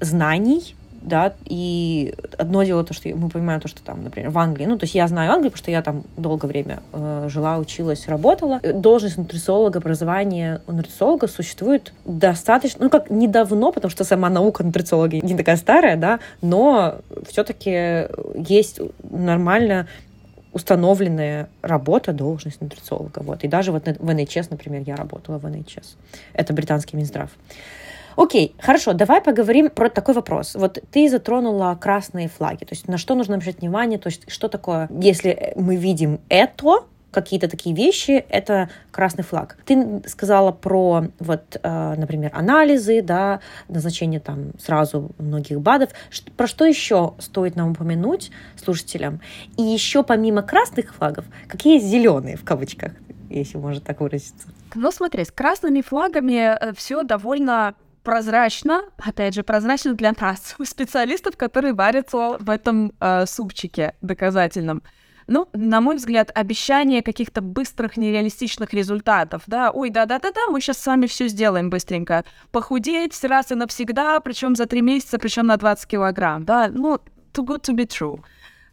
[0.00, 4.66] знаний, да, и одно дело то, что мы понимаем то, что там, например, в Англии,
[4.66, 8.08] ну, то есть я знаю Англию, потому что я там долгое время э, жила, училась,
[8.08, 8.60] работала.
[8.60, 15.36] Должность нутрициолога, образование нутрициолога существует достаточно, ну, как недавно, потому что сама наука нутрициологии не
[15.36, 16.96] такая старая, да, но
[17.28, 19.86] все-таки есть нормально
[20.52, 23.20] установленная работа, должность нутрициолога.
[23.20, 23.44] Вот.
[23.44, 25.96] И даже вот в НХС, например, я работала в НХС.
[26.32, 27.30] Это британский Минздрав.
[28.16, 30.56] Окей, хорошо, давай поговорим про такой вопрос.
[30.56, 34.48] Вот ты затронула красные флаги, то есть на что нужно обращать внимание, то есть что
[34.48, 39.56] такое, если мы видим это, какие-то такие вещи, это красный флаг.
[39.64, 45.90] Ты сказала про, вот, э, например, анализы, да, назначение там сразу многих БАДов.
[46.36, 48.30] Про что еще стоит нам упомянуть
[48.62, 49.20] слушателям?
[49.56, 52.92] И еще помимо красных флагов, какие зеленые в кавычках,
[53.30, 54.48] если можно так выразиться?
[54.74, 61.36] Ну, смотри, с красными флагами э, все довольно прозрачно, опять же, прозрачно для нас, специалистов,
[61.36, 64.82] которые варятся в этом э, супчике доказательном.
[65.28, 70.86] Ну, на мой взгляд, обещание каких-то быстрых, нереалистичных результатов, да, ой, да-да-да-да, мы сейчас с
[70.86, 72.24] вами все сделаем быстренько.
[72.50, 76.98] Похудеть раз и навсегда, причем за три месяца, причем на 20 килограмм, да, ну,
[77.34, 78.20] too good to be true.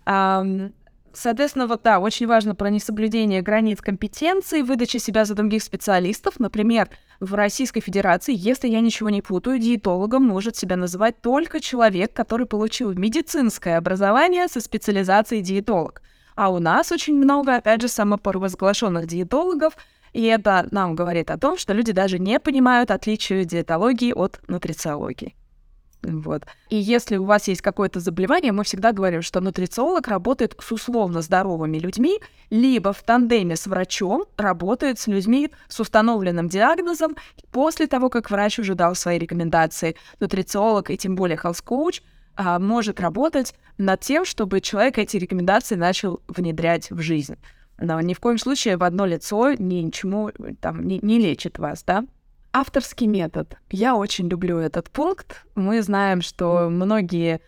[0.06, 0.72] Um,
[1.18, 6.40] Соответственно, вот да, очень важно про несоблюдение границ компетенции, выдачи себя за других специалистов.
[6.40, 6.90] Например,
[7.22, 12.46] в Российской Федерации, если я ничего не путаю, диетологом может себя называть только человек, который
[12.46, 16.02] получил медицинское образование со специализацией диетолог.
[16.36, 19.76] А у нас очень много, опять же, самопровозглашенных диетологов,
[20.14, 25.36] и это нам говорит о том, что люди даже не понимают отличия диетологии от нутрициологии.
[26.04, 26.44] Вот.
[26.70, 31.22] И если у вас есть какое-то заболевание, мы всегда говорим, что нутрициолог работает с условно
[31.22, 32.20] здоровыми людьми,
[32.50, 37.16] либо в тандеме с врачом работает с людьми с установленным диагнозом
[37.52, 39.96] после того, как врач уже дал свои рекомендации.
[40.20, 42.02] Нутрициолог и тем более health coach
[42.36, 47.38] а, может работать над тем, чтобы человек эти рекомендации начал внедрять в жизнь.
[47.78, 52.06] Но ни в коем случае в одно лицо ничему там не, не лечит вас, да?
[52.54, 53.58] Авторский метод.
[53.70, 55.46] Я очень люблю этот пункт.
[55.56, 57.42] Мы знаем, что многие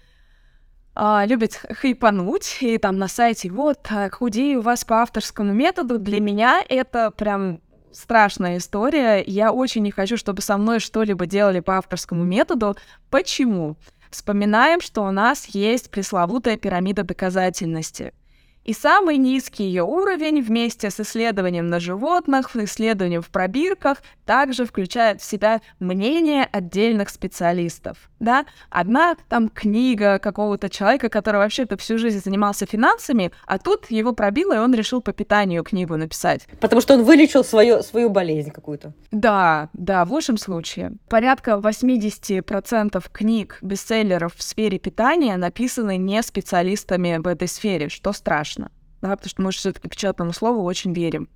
[0.96, 5.98] а, любят хайпануть, и там на сайте вот, худею у вас по авторскому методу.
[5.98, 9.24] Для меня это прям страшная история.
[9.26, 12.76] Я очень не хочу, чтобы со мной что-либо делали по авторскому методу.
[13.10, 13.78] Почему?
[14.10, 18.14] Вспоминаем, что у нас есть пресловутая пирамида доказательности—
[18.68, 25.22] и самый низкий ее уровень вместе с исследованием на животных, исследованием в пробирках, также включает
[25.22, 28.10] в себя мнение отдельных специалистов.
[28.20, 28.46] Да?
[28.70, 34.54] Одна там книга какого-то человека, который вообще-то всю жизнь занимался финансами, а тут его пробило,
[34.54, 36.46] и он решил по питанию книгу написать.
[36.60, 38.92] Потому что он вылечил свою, свою болезнь какую-то.
[39.12, 40.92] Да, да, в лучшем случае.
[41.08, 48.57] Порядка 80% книг, бестселлеров в сфере питания написаны не специалистами в этой сфере, что страшно
[49.02, 51.30] да, потому что мы все-таки печатному слову очень верим.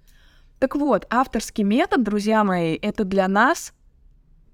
[0.59, 3.73] Так вот, авторский метод, друзья мои, это для нас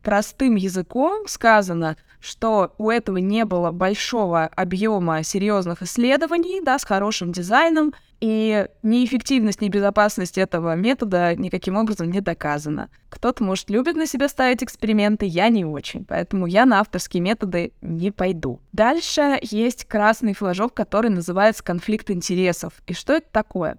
[0.04, 7.32] простым языком сказано, что у этого не было большого объема серьезных исследований, да, с хорошим
[7.32, 12.90] дизайном, и неэффективность, небезопасность этого метода никаким образом не доказана.
[13.10, 17.74] Кто-то, может, любит на себя ставить эксперименты, я не очень, поэтому я на авторские методы
[17.82, 18.60] не пойду.
[18.74, 22.74] Дальше есть красный флажок, который называется конфликт интересов.
[22.88, 23.78] И что это такое?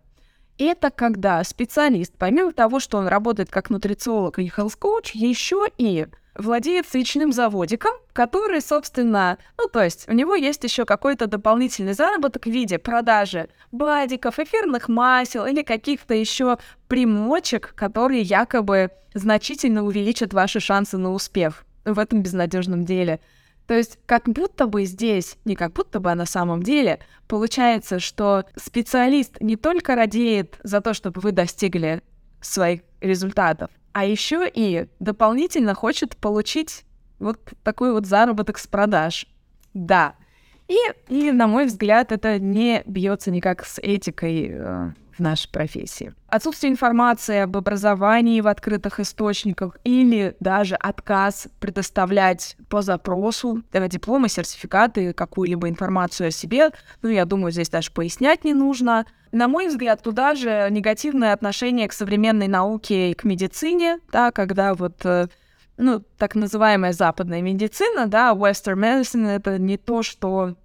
[0.57, 6.07] Это когда специалист, помимо того, что он работает как нутрициолог и health coach, еще и
[6.39, 12.47] владеет свечным заводиком, который, собственно, ну, то есть у него есть еще какой-то дополнительный заработок
[12.47, 20.61] в виде продажи бадиков, эфирных масел или каких-то еще примочек, которые якобы значительно увеличат ваши
[20.61, 23.21] шансы на успех в этом безнадежном деле.
[23.67, 27.99] То есть как будто бы здесь, не как будто бы, а на самом деле, получается,
[27.99, 32.03] что специалист не только радеет за то, чтобы вы достигли
[32.41, 36.85] своих результатов, а еще и дополнительно хочет получить
[37.19, 39.27] вот такой вот заработок с продаж.
[39.75, 40.15] Да.
[40.69, 40.77] И,
[41.09, 46.15] и на мой взгляд, это не бьется никак с этикой э, в нашей профессии.
[46.29, 54.29] Отсутствие информации об образовании в открытых источниках или даже отказ предоставлять по запросу э, дипломы,
[54.29, 56.71] сертификаты, какую-либо информацию о себе,
[57.03, 59.07] ну, я думаю, здесь даже пояснять не нужно.
[59.33, 64.75] На мой взгляд, туда же негативное отношение к современной науке и к медицине, да, когда
[64.75, 65.29] вот э,
[65.79, 70.57] ну, так называемая западная медицина, да, western medicine, это не то, что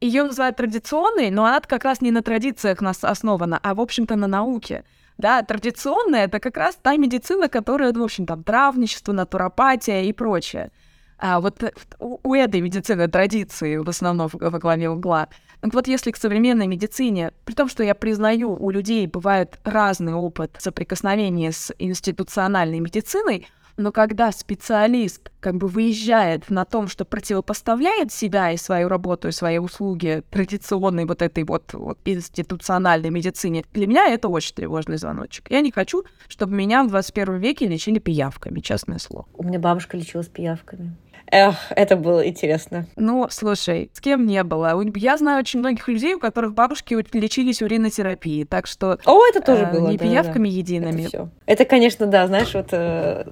[0.00, 4.16] ее называют традиционной, но она как раз не на традициях нас основана, а, в общем-то,
[4.16, 4.84] на науке.
[5.18, 10.70] Да, традиционная— это как раз та медицина, которая, в общем, там, травничество, натуропатия и прочее.
[11.18, 11.62] А вот
[11.98, 15.28] у, у этой медицины традиции в основном во главе угла.
[15.62, 20.12] Так вот, если к современной медицине, при том, что я признаю, у людей бывает разный
[20.12, 28.12] опыт соприкосновения с институциональной медициной, но когда специалист как бы выезжает на том, что противопоставляет
[28.12, 33.86] себя и свою работу, и свои услуги традиционной вот этой вот, вот институциональной медицине, для
[33.86, 35.50] меня это очень тревожный звоночек.
[35.50, 39.26] Я не хочу, чтобы меня в 21 веке лечили пиявками, честное слово.
[39.34, 40.96] У меня бабушка лечилась пиявками.
[41.30, 42.86] Эх, это было интересно.
[42.96, 44.80] Ну, слушай, с кем не было?
[44.94, 48.98] Я знаю очень многих людей, у которых бабушки лечились уринотерапией, так что...
[49.04, 50.54] О, это тоже э, было, Не да, пиявками да.
[50.54, 51.00] едиными.
[51.02, 51.28] Это, всё.
[51.46, 53.24] это, конечно, да, знаешь, вот э,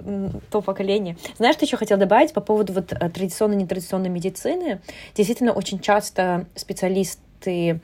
[0.50, 1.16] то поколение.
[1.36, 4.80] Знаешь, что еще хотел добавить по поводу вот э, традиционной, нетрадиционной медицины?
[5.14, 7.80] Действительно, очень часто специалисты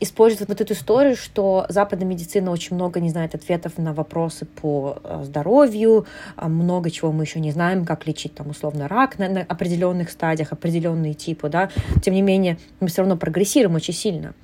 [0.00, 4.98] используют вот эту историю, что западная медицина очень много не знает ответов на вопросы по
[5.02, 9.28] э, здоровью, а много чего мы еще не знаем, как лечить там условно рак на,
[9.28, 11.70] на определенных стадиях, определенные типы, да.
[12.02, 14.34] Тем не менее, мы все равно прогрессируем очень сильно.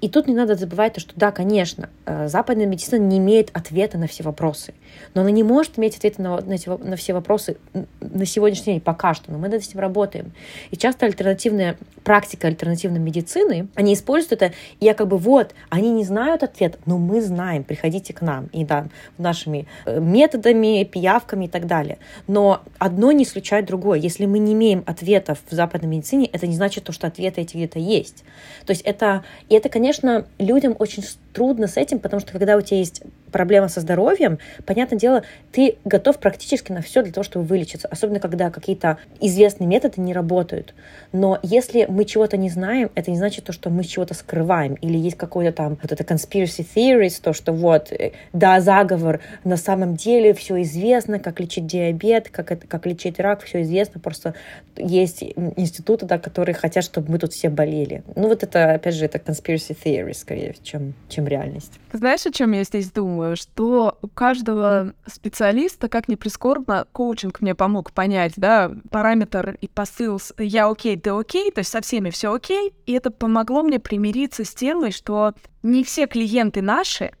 [0.00, 3.98] И тут не надо забывать то, что да, конечно, э, западная медицина не имеет ответа
[3.98, 4.74] на все вопросы,
[5.14, 7.56] но она не может иметь ответы на, на, на все вопросы
[8.00, 10.32] на сегодняшний день пока что, но мы над этим работаем.
[10.70, 16.04] И часто альтернативная практика альтернативной медицины, они используют это, и как бы вот, они не
[16.04, 18.86] знают ответ, но мы знаем, приходите к нам, и да,
[19.18, 21.98] нашими э, методами, пиявками и так далее.
[22.26, 23.98] Но одно не исключает другое.
[23.98, 27.56] Если мы не имеем ответов в западной медицине, это не значит, то, что ответы эти
[27.56, 28.24] где-то есть.
[28.64, 32.60] То есть это, и это, конечно, людям очень трудно с этим, потому что когда у
[32.60, 37.44] тебя есть проблема со здоровьем, понятное дело, ты готов практически на все для того, чтобы
[37.44, 40.74] вылечиться, особенно когда какие-то известные методы не работают.
[41.12, 44.98] Но если мы чего-то не знаем, это не значит то, что мы чего-то скрываем, или
[44.98, 49.96] есть какой-то там вот это conspiracy theories, то, что вот, э, да, заговор, на самом
[49.96, 54.34] деле все известно, как лечить диабет, как, это, как лечить рак, все известно, просто
[54.76, 58.02] есть институты, да, которые хотят, чтобы мы тут все болели.
[58.14, 61.72] Ну вот это, опять же, это conspiracy theories, скорее, чем, чем реальность.
[61.92, 63.36] Знаешь, о чем я здесь думаю?
[63.36, 70.20] Что у каждого специалиста, как ни прискорбно, коучинг мне помог понять, да, параметр и посыл
[70.38, 74.44] «я окей, ты окей», то есть со всеми все окей, и это помогло мне примириться
[74.44, 77.12] с тем, что не все клиенты наши,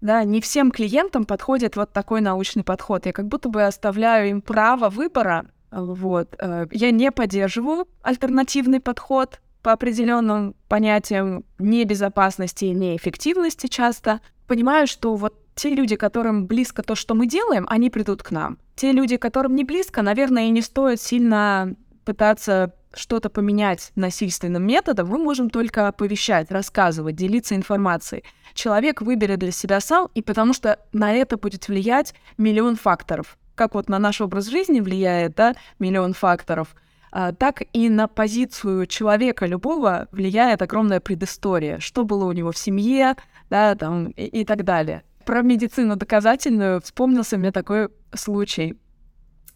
[0.00, 3.06] да, не всем клиентам подходит вот такой научный подход.
[3.06, 5.46] Я как будто бы оставляю им право выбора.
[5.70, 6.34] Вот.
[6.38, 15.14] Э, я не поддерживаю альтернативный подход, по определенным понятиям небезопасности и неэффективности часто, понимаю, что
[15.16, 18.58] вот те люди, которым близко то, что мы делаем, они придут к нам.
[18.74, 25.08] Те люди, которым не близко, наверное, и не стоит сильно пытаться что-то поменять насильственным методом,
[25.08, 28.24] мы можем только оповещать, рассказывать, делиться информацией.
[28.54, 33.38] Человек выберет для себя сам, и потому что на это будет влиять миллион факторов.
[33.54, 36.74] Как вот на наш образ жизни влияет, да, миллион факторов—
[37.12, 42.58] а, так и на позицию человека любого влияет огромная предыстория, что было у него в
[42.58, 43.16] семье,
[43.48, 45.02] да, там, и, и так далее.
[45.24, 48.78] Про медицину доказательную вспомнился мне такой случай.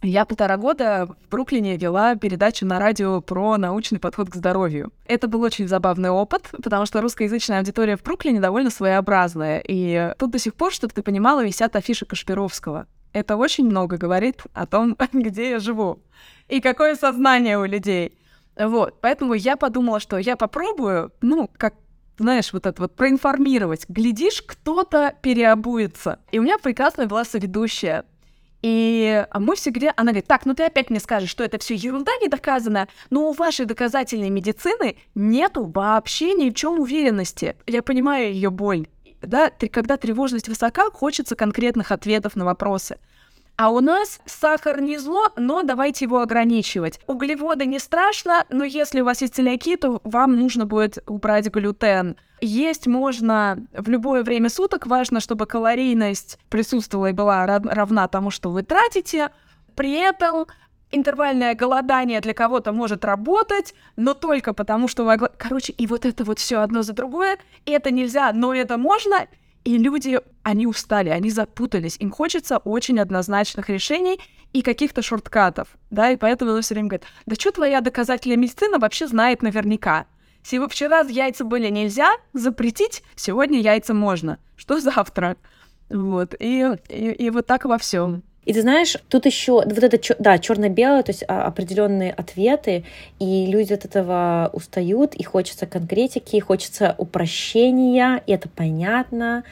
[0.06, 4.92] Я полтора года в Бруклине вела передачу на радио про научный подход к здоровью.
[5.06, 9.62] Это был очень забавный опыт, потому что русскоязычная аудитория в Бруклине довольно своеобразная.
[9.66, 12.86] И тут до сих пор, чтобы ты понимала, висят афиши Кашпировского.
[13.14, 16.02] Это очень много говорит о том, где я живу
[16.48, 18.18] и какое сознание у людей.
[18.58, 21.76] Вот, поэтому я подумала, что я попробую, ну, как
[22.18, 23.86] знаешь, вот это вот проинформировать.
[23.88, 26.20] Глядишь, кто-то переобуется.
[26.30, 28.04] И у меня прекрасная была соведущая.
[28.64, 32.12] И мы всегда, она говорит, так, ну ты опять мне скажешь, что это все ерунда
[32.22, 37.56] не доказана, но у вашей доказательной медицины нету вообще ни в чем уверенности.
[37.66, 38.86] Я понимаю ее боль.
[39.20, 42.96] Да, когда тревожность высока, хочется конкретных ответов на вопросы.
[43.56, 46.98] А у нас сахар не зло, но давайте его ограничивать.
[47.06, 52.16] Углеводы не страшно, но если у вас есть целиакия, то вам нужно будет убрать глютен.
[52.40, 58.50] Есть можно в любое время суток, важно, чтобы калорийность присутствовала и была равна тому, что
[58.50, 59.30] вы тратите.
[59.76, 60.46] При этом
[60.90, 65.16] интервальное голодание для кого-то может работать, но только потому, что вы...
[65.38, 67.38] Короче, и вот это вот все одно за другое.
[67.66, 69.28] Это нельзя, но это можно.
[69.64, 74.20] И люди, они устали, они запутались, им хочется очень однозначных решений
[74.52, 78.78] и каких-то шорткатов, да, и поэтому он все время говорит, да что твоя доказательная медицина
[78.78, 80.06] вообще знает наверняка.
[80.44, 84.38] Если вчера яйца были нельзя запретить, сегодня яйца можно.
[84.56, 85.38] Что завтра?
[85.88, 88.22] Вот, и, и, и вот так во всем.
[88.44, 92.84] И ты знаешь, тут еще вот это, да, черно-белое, то есть а, определенные ответы,
[93.18, 99.44] и люди от этого устают, и хочется конкретики, и хочется упрощения, и это понятно,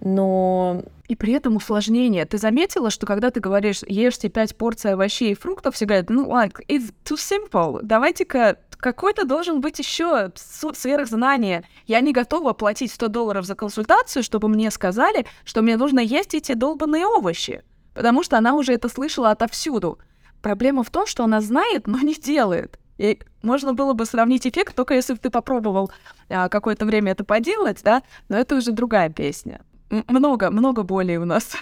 [0.00, 2.26] но и при этом усложнение.
[2.26, 6.30] Ты заметила, что когда ты говоришь, ешьте пять порций овощей и фруктов, все говорят, ну,
[6.30, 7.80] like, it's too simple.
[7.82, 11.64] Давайте-ка какой-то должен быть еще сверхзнание.
[11.86, 16.34] Я не готова платить 100 долларов за консультацию, чтобы мне сказали, что мне нужно есть
[16.34, 17.62] эти долбанные овощи
[17.98, 19.98] потому что она уже это слышала отовсюду.
[20.40, 22.78] Проблема в том, что она знает, но не делает.
[22.96, 25.90] И можно было бы сравнить эффект, только если бы ты попробовал
[26.28, 29.62] а, какое-то время это поделать, да, но это уже другая песня.
[29.90, 31.56] Много, много боли у нас.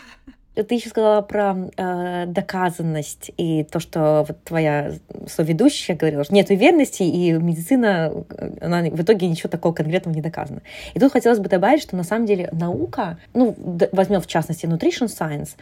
[0.55, 4.93] Ты еще сказала про э, доказанность и то, что вот твоя
[5.27, 8.13] соведущая говорила, что нет уверенности, и медицина,
[8.61, 10.61] она в итоге ничего такого конкретного не доказана.
[10.93, 13.55] И тут хотелось бы добавить, что на самом деле наука, ну,
[13.93, 15.57] возьмем в частности nutrition science,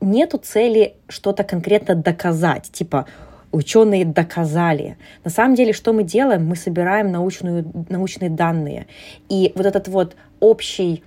[0.00, 3.06] нету цели что-то конкретно доказать, типа
[3.52, 4.98] ученые доказали.
[5.24, 6.46] На самом деле, что мы делаем?
[6.46, 8.86] Мы собираем научную, научные данные.
[9.28, 11.02] И вот этот вот общий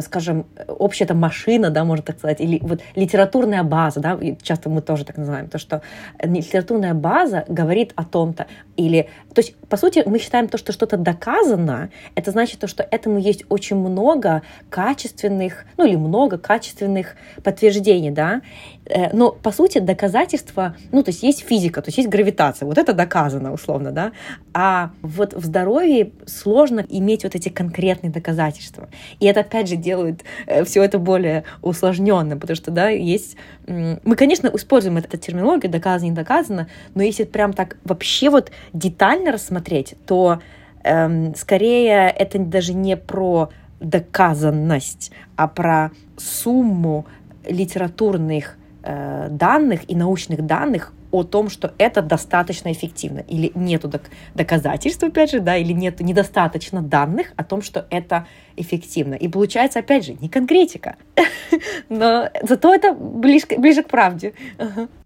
[0.00, 4.82] скажем, общая там машина, да, можно так сказать, или вот литературная база, да, часто мы
[4.82, 5.82] тоже так называем, то, что
[6.22, 8.46] литературная база говорит о том-то,
[8.76, 12.82] или, то есть, по сути, мы считаем то, что что-то доказано, это значит то, что
[12.82, 18.40] этому есть очень много качественных, ну, или много качественных подтверждений, да,
[18.86, 22.78] э, но, по сути, доказательства, ну, то есть есть физика, то есть есть гравитация, вот
[22.78, 24.12] это доказано, условно, да,
[24.54, 28.88] а вот в здоровье сложно иметь вот эти конкретные доказательства,
[29.20, 33.36] и это, опять же, делает э, все это более усложненным, потому что, да, есть...
[33.66, 39.32] Мы, конечно, используем эту терминологию, доказано, не доказано, но если прям так вообще вот детально
[39.32, 40.40] рассмотреть, то
[40.82, 43.50] эм, скорее это даже не про
[43.80, 47.06] доказанность, а про сумму
[47.48, 53.90] литературных э, данных и научных данных о том, что это достаточно эффективно, или нету
[54.34, 59.14] доказательств, опять же, да, или нет недостаточно данных о том, что это эффективно.
[59.14, 60.96] И получается, опять же, не конкретика,
[61.88, 64.34] но зато это ближе, ближе к правде.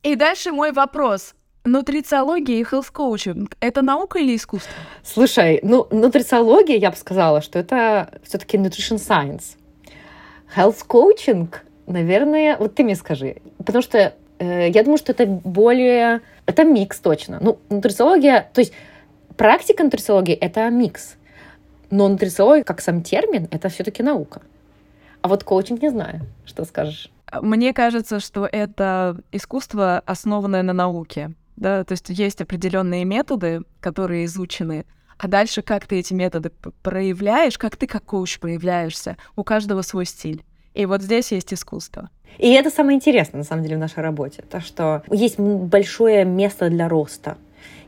[0.02, 1.34] И дальше мой вопрос.
[1.66, 4.74] Нутрициология и health коучинг это наука или искусство?
[5.02, 9.56] Слушай, ну, нутрициология, я бы сказала, что это все-таки nutrition science.
[10.54, 16.20] Health коучинг, наверное, вот ты мне скажи, потому что я думаю, что это более...
[16.46, 17.38] Это микс точно.
[17.40, 18.48] Ну, нутрициология...
[18.52, 18.72] То есть
[19.36, 21.16] практика нутрициологии— это микс.
[21.90, 24.42] Но нутрициология, как сам термин, это все таки наука.
[25.22, 26.22] А вот коучинг не знаю.
[26.44, 27.10] Что скажешь?
[27.40, 31.32] Мне кажется, что это искусство, основанное на науке.
[31.56, 31.84] Да?
[31.84, 34.84] То есть есть определенные методы, которые изучены,
[35.18, 36.50] а дальше как ты эти методы
[36.82, 40.44] проявляешь, как ты как коуч проявляешься, у каждого свой стиль.
[40.74, 42.10] И вот здесь есть искусство.
[42.38, 44.42] И это самое интересное, на самом деле, в нашей работе.
[44.42, 47.38] То, что есть большое место для роста.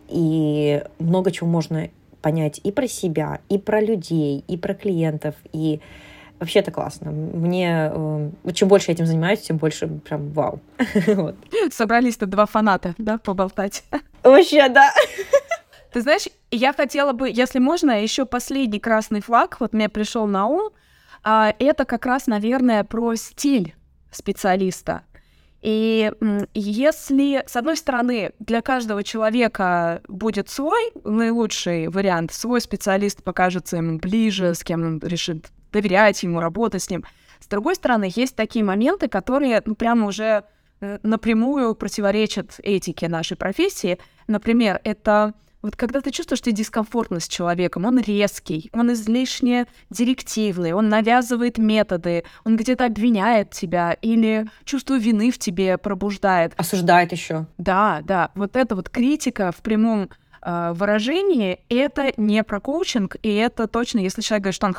[0.08, 1.88] И много чего можно
[2.22, 5.34] понять и про себя, и про людей, и про клиентов.
[5.52, 5.80] И
[6.38, 7.10] вообще это классно.
[7.10, 10.60] Мне э, чем больше я этим занимаюсь, тем больше прям вау.
[11.06, 11.34] вот.
[11.72, 13.84] Собрались-то два фаната, да, поболтать.
[14.22, 14.92] Вообще, да.
[15.92, 20.46] Ты знаешь, я хотела бы, если можно, еще последний красный флаг, вот мне пришел на
[20.46, 20.70] ум,
[21.26, 23.74] это как раз, наверное, про стиль
[24.12, 25.02] специалиста.
[25.60, 26.12] И
[26.54, 33.98] если, с одной стороны, для каждого человека будет свой наилучший вариант, свой специалист покажется ему
[33.98, 37.04] ближе, с кем он решит доверять ему, работать с ним.
[37.40, 40.44] С другой стороны, есть такие моменты, которые ну, прямо уже
[40.80, 43.98] э, напрямую противоречат этике нашей профессии.
[44.28, 45.34] Например, это
[45.66, 51.58] вот когда ты чувствуешь, что дискомфортно с человеком, он резкий, он излишне директивный, он навязывает
[51.58, 56.52] методы, он где-то обвиняет тебя или чувство вины в тебе пробуждает.
[56.56, 57.46] Осуждает еще.
[57.58, 58.30] Да, да.
[58.36, 60.08] Вот это вот критика в прямом
[60.40, 64.74] э, выражении, это не про коучинг, и это точно, если человек говорит, что он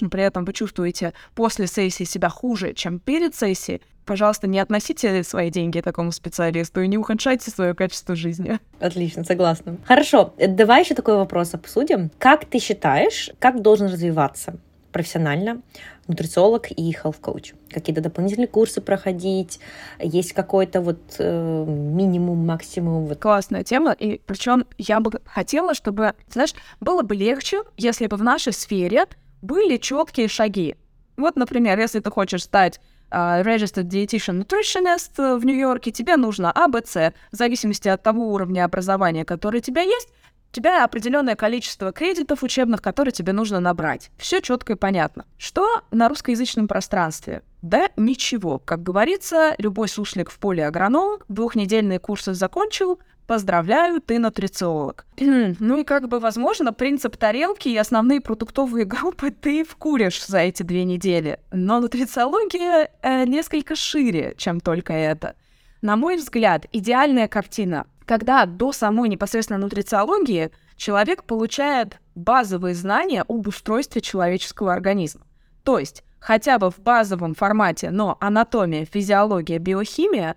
[0.00, 5.22] но при этом вы чувствуете после сессии себя хуже, чем перед сессией, пожалуйста, не относите
[5.22, 8.58] свои деньги такому специалисту и не ухудшайте свое качество жизни.
[8.80, 9.76] Отлично, согласна.
[9.84, 12.10] Хорошо, давай еще такой вопрос обсудим.
[12.18, 14.56] Как ты считаешь, как должен развиваться
[14.92, 15.62] профессионально
[16.06, 17.54] нутрициолог и health coach?
[17.70, 19.58] Какие-то дополнительные курсы проходить?
[20.00, 23.06] Есть какой-то вот э, минимум, максимум?
[23.06, 23.18] Вот.
[23.18, 28.22] Классная тема, и причем я бы хотела, чтобы, знаешь, было бы легче, если бы в
[28.22, 29.06] нашей сфере
[29.40, 30.76] были четкие шаги.
[31.16, 32.80] Вот, например, если ты хочешь стать
[33.12, 37.12] Registered Dietitian Nutritionist в Нью-Йорке, тебе нужно А, Б, С.
[37.30, 40.08] В зависимости от того уровня образования, который у тебя есть,
[40.52, 44.10] у тебя определенное количество кредитов учебных, которые тебе нужно набрать.
[44.18, 45.24] Все четко и понятно.
[45.38, 47.42] Что на русскоязычном пространстве?
[47.62, 48.58] Да ничего.
[48.58, 52.98] Как говорится, любой сушлик в поле агроном, двухнедельные курсы закончил,
[53.32, 55.06] Поздравляю, ты нутрициолог.
[55.18, 60.62] ну и как бы, возможно, принцип тарелки и основные продуктовые группы ты вкуришь за эти
[60.62, 61.40] две недели.
[61.50, 65.34] Но нутрициология э, несколько шире, чем только это.
[65.80, 73.48] На мой взгляд, идеальная картина, когда до самой непосредственно нутрициологии человек получает базовые знания об
[73.48, 75.22] устройстве человеческого организма.
[75.64, 80.36] То есть хотя бы в базовом формате, но анатомия, физиология, биохимия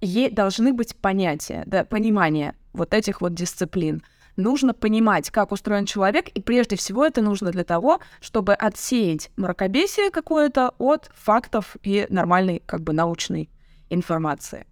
[0.00, 4.02] е- должны быть понятия, да, понимание вот этих вот дисциплин.
[4.36, 10.10] Нужно понимать, как устроен человек, и прежде всего это нужно для того, чтобы отсеять мракобесие
[10.10, 13.50] какое-то от фактов и нормальной, как бы, научной
[13.90, 14.66] информации.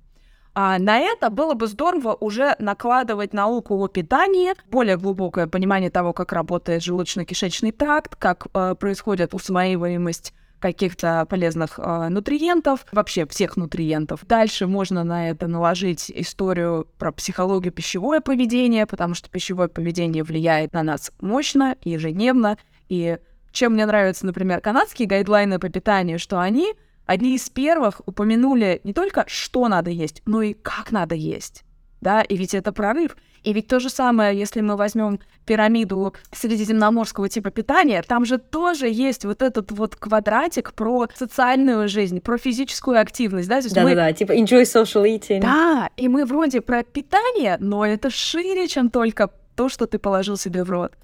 [0.58, 6.14] А на это было бы здорово уже накладывать науку о питании, более глубокое понимание того,
[6.14, 10.32] как работает желудочно-кишечный тракт, как э, происходит усваиваемость
[10.72, 14.26] каких-то полезных э, нутриентов, вообще всех нутриентов.
[14.26, 20.72] Дальше можно на это наложить историю про психологию пищевое поведение, потому что пищевое поведение влияет
[20.72, 22.58] на нас мощно, ежедневно.
[22.88, 23.18] И
[23.52, 26.74] чем мне нравятся, например, канадские гайдлайны по питанию, что они
[27.06, 31.64] одни из первых упомянули не только, что надо есть, но и как надо есть.
[32.00, 33.16] Да, и ведь это прорыв.
[33.46, 38.88] И ведь то же самое, если мы возьмем пирамиду средиземноморского типа питания, там же тоже
[38.88, 43.60] есть вот этот вот квадратик про социальную жизнь, про физическую активность, да?
[43.62, 44.12] Да-да-да, мы...
[44.14, 45.40] типа enjoy social eating.
[45.42, 50.36] Да, и мы вроде про питание, но это шире, чем только то, что ты положил
[50.36, 50.94] себе в рот.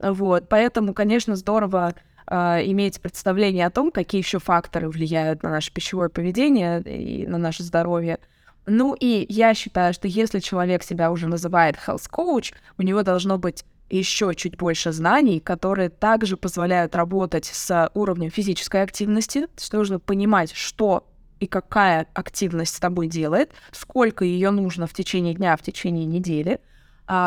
[0.00, 1.94] Вот, поэтому, конечно, здорово
[2.26, 2.34] э,
[2.70, 7.62] иметь представление о том, какие еще факторы влияют на наше пищевое поведение и на наше
[7.62, 8.18] здоровье.
[8.66, 13.38] Ну и я считаю, что если человек себя уже называет health coach, у него должно
[13.38, 19.42] быть еще чуть больше знаний, которые также позволяют работать с уровнем физической активности.
[19.42, 21.06] То есть нужно понимать, что
[21.40, 26.60] и какая активность с тобой делает, сколько ее нужно в течение дня, в течение недели—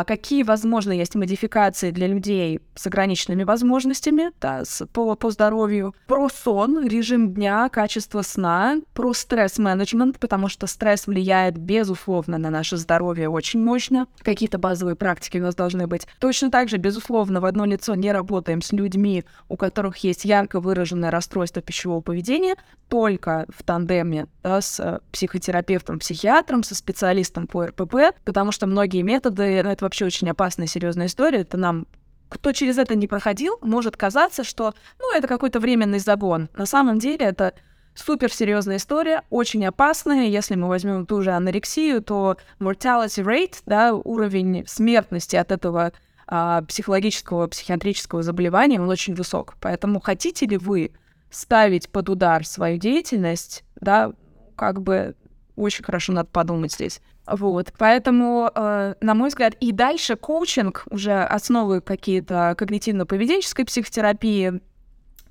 [0.06, 6.28] какие, возможно, есть модификации для людей с ограниченными возможностями да, с, по, по здоровью, про
[6.30, 13.30] сон, режим дня, качество сна, про стресс-менеджмент, потому что стресс влияет, безусловно, на наше здоровье
[13.30, 14.08] очень мощно.
[14.22, 16.08] Какие-то базовые практики у нас должны быть.
[16.20, 20.60] Точно так же, безусловно, в одно лицо не работаем с людьми, у которых есть ярко
[20.60, 22.56] выраженное расстройство пищевого поведения,
[22.90, 29.02] только в тандеме да, с э, психотерапевтом, психиатром, со специалистом по РПП, потому что многие
[29.02, 31.42] методы ну, это вообще очень опасная, серьезная история.
[31.42, 31.86] Это нам
[32.28, 36.50] кто через это не проходил, может казаться, что, ну, это какой-то временный загон.
[36.56, 37.54] На самом деле это
[37.94, 40.26] супер серьезная история, очень опасная.
[40.26, 45.94] Если мы возьмем ту же анорексию, то mortality rate, да, уровень смертности от этого
[46.28, 49.56] а, психологического, психиатрического заболевания, он очень высок.
[49.62, 50.92] Поэтому хотите ли вы
[51.30, 54.14] ставить под удар свою деятельность, да,
[54.56, 55.16] как бы
[55.56, 57.02] очень хорошо надо подумать здесь.
[57.28, 64.62] Вот, поэтому, э, на мой взгляд, и дальше коучинг, уже основы какие-то когнитивно-поведенческой психотерапии,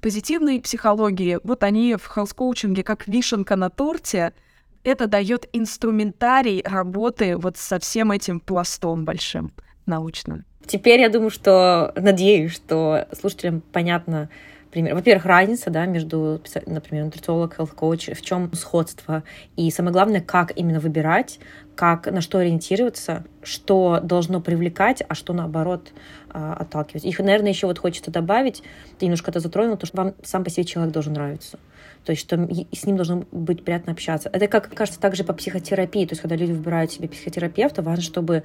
[0.00, 4.32] позитивной психологии, вот они в хелс-коучинге как вишенка на торте,
[4.82, 9.52] это дает инструментарий работы вот со всем этим пластом большим
[9.86, 10.44] научным.
[10.66, 14.28] Теперь я думаю, что, надеюсь, что слушателям понятно,
[14.74, 14.94] пример.
[14.94, 19.22] Во-первых, разница, да, между, например, нутрициолог, health coach, в чем сходство.
[19.56, 21.38] И самое главное, как именно выбирать,
[21.74, 25.92] как, на что ориентироваться, что должно привлекать, а что, наоборот,
[26.30, 27.04] а, отталкивать.
[27.04, 28.62] Их, наверное, еще вот хочется добавить,
[28.98, 31.58] ты немножко это затронул, то, что вам сам по себе человек должен нравиться.
[32.04, 34.28] То есть что с ним должно быть приятно общаться.
[34.32, 38.42] Это, как кажется, также по психотерапии, то есть когда люди выбирают себе психотерапевта, важно, чтобы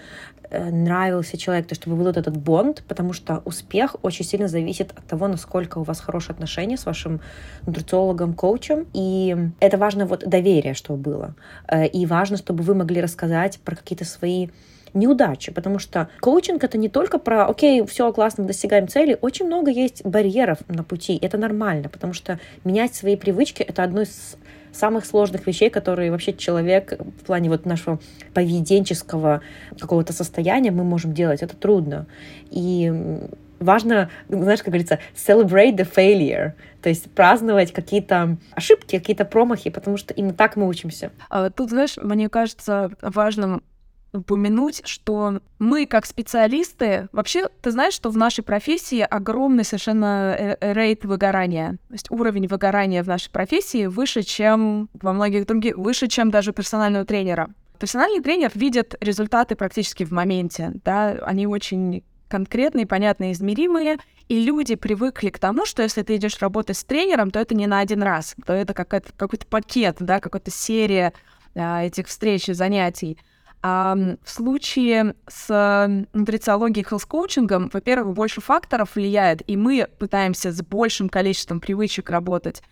[0.49, 4.47] э, нравился человек, то есть чтобы был вот этот бонд, потому что успех очень сильно
[4.47, 7.19] зависит от того, насколько у вас хорошие отношения с вашим
[7.65, 11.36] нутрициологом, коучем, и это важно вот доверие, чтобы было,
[11.67, 13.18] э, и важно, чтобы вы могли рассказать
[13.59, 14.49] про какие-то свои
[14.93, 19.45] неудачи, потому что коучинг это не только про, окей, все классно, мы достигаем цели, очень
[19.45, 24.36] много есть барьеров на пути, это нормально, потому что менять свои привычки это одно из
[24.72, 27.99] самых сложных вещей, которые вообще человек в плане вот нашего
[28.34, 29.41] поведенческого
[29.80, 31.41] какого-то состояния мы можем делать.
[31.41, 32.05] Это трудно.
[32.51, 33.20] И
[33.60, 39.97] важно, знаешь, как говорится, celebrate the failure, то есть праздновать какие-то ошибки, какие-то промахи, потому
[39.97, 41.12] что именно так мы учимся.
[41.30, 43.64] А тут, знаешь, мне кажется важным
[44.12, 50.57] упомянуть, что мы как специалисты, вообще, ты знаешь, что в нашей профессии огромный совершенно э,
[50.60, 51.74] э, рейд выгорания.
[51.89, 56.53] То есть уровень выгорания в нашей профессии выше, чем во многих других, выше, чем даже
[56.53, 57.49] персонального тренера.
[57.80, 63.97] Персональный тренер видит результаты практически в моменте, да, они очень конкретные, понятные, измеримые,
[64.30, 67.67] и люди привыкли к тому, что если ты идешь работать с тренером, то это не
[67.67, 71.13] на один раз, то это какой-то какой пакет, да, какая-то серия
[71.55, 73.17] а, этих встреч и занятий.
[73.61, 80.61] А в случае с нутрициологией и хелс-коучингом, во-первых, больше факторов влияет, и мы пытаемся с
[80.61, 82.63] большим количеством привычек работать.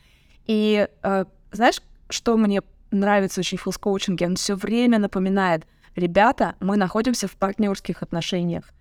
[0.46, 4.28] И э, знаешь, что мне нравится очень в хелс-коучинге?
[4.28, 8.72] Он все время напоминает, ребята, мы находимся в партнерских отношениях.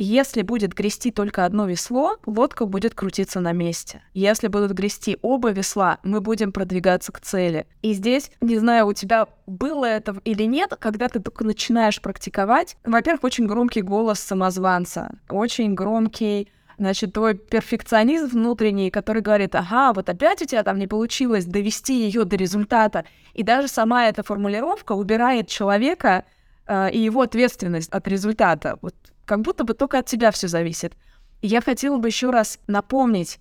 [0.00, 4.00] Если будет грести только одно весло, лодка будет крутиться на месте.
[4.14, 7.66] Если будут грести оба весла, мы будем продвигаться к цели.
[7.82, 12.76] И здесь, не знаю, у тебя было это или нет, когда ты только начинаешь практиковать,
[12.84, 20.08] во-первых, очень громкий голос самозванца, очень громкий значит, твой перфекционизм внутренний, который говорит, ага, вот
[20.08, 23.04] опять у тебя там не получилось довести ее до результата.
[23.34, 26.24] И даже сама эта формулировка убирает человека
[26.68, 28.78] э, и его ответственность от результата.
[28.80, 28.94] Вот
[29.28, 30.94] как будто бы только от тебя все зависит.
[31.42, 33.38] И я хотела бы еще раз напомнить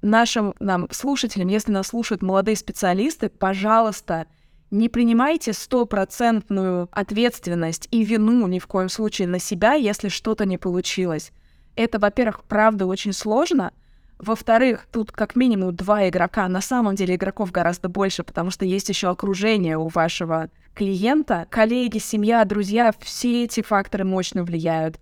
[0.00, 4.26] нашим нам, слушателям, если нас слушают молодые специалисты, пожалуйста,
[4.70, 10.56] не принимайте стопроцентную ответственность и вину ни в коем случае на себя, если что-то не
[10.56, 11.32] получилось.
[11.74, 13.72] Это, во-первых, правда очень сложно.
[14.18, 16.46] Во-вторых, тут как минимум два игрока.
[16.48, 21.48] На самом деле игроков гораздо больше, потому что есть еще окружение у вашего клиента.
[21.50, 25.00] Коллеги, семья, друзья, все эти факторы мощно влияют.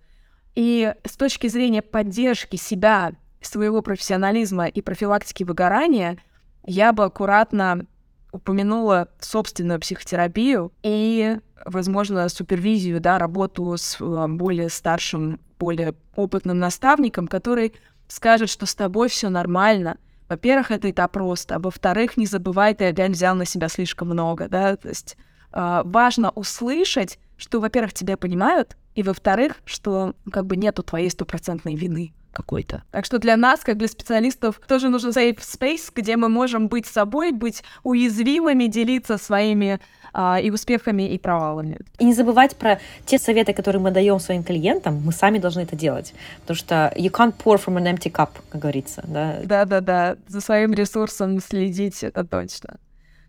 [0.55, 6.17] И с точки зрения поддержки себя, своего профессионализма и профилактики выгорания,
[6.65, 7.85] я бы аккуратно
[8.31, 17.27] упомянула собственную психотерапию и, возможно, супервизию, да, работу с э, более старшим, более опытным наставником,
[17.27, 17.73] который
[18.07, 19.97] скажет, что с тобой все нормально.
[20.29, 24.75] Во-первых, это этап а во-вторых, не забывай, ты опять взял на себя слишком много, да,
[24.77, 25.15] то есть
[25.51, 31.75] э, важно услышать, что, во-первых, тебя понимают, и, во-вторых, что как бы нету твоей стопроцентной
[31.75, 32.83] вины какой-то.
[32.91, 36.87] Так что для нас, как для специалистов, тоже нужен safe space, где мы можем быть
[36.87, 39.79] собой, быть уязвимыми, делиться своими
[40.13, 41.79] а, и успехами, и провалами.
[41.99, 45.75] И не забывать про те советы, которые мы даем своим клиентам, мы сами должны это
[45.75, 46.13] делать.
[46.41, 49.03] Потому что you can't pour from an empty cup, как говорится.
[49.07, 52.77] Да, Да-да-да, за своим ресурсом следить, это точно.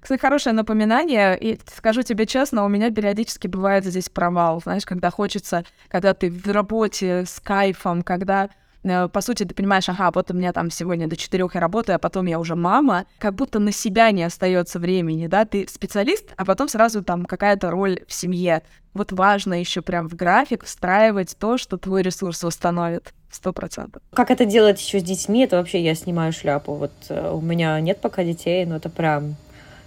[0.04, 5.10] Кстати, хорошее напоминание, и скажу тебе честно, у меня периодически бывает здесь провал, знаешь, когда
[5.10, 8.50] хочется, когда ты в работе с кайфом, когда
[8.84, 11.96] Э, по сути, ты понимаешь, ага, вот у меня там сегодня до четырех я работаю,
[11.96, 16.32] а потом я уже мама, как будто на себя не остается времени, да, ты специалист,
[16.36, 18.62] а потом сразу там какая-то роль в семье.
[18.92, 24.02] Вот важно еще прям в график встраивать то, что твой ресурс восстановит сто процентов.
[24.12, 26.74] Как это делать еще с детьми, это вообще я снимаю шляпу.
[26.74, 29.36] Вот э, у меня нет пока детей, но это прям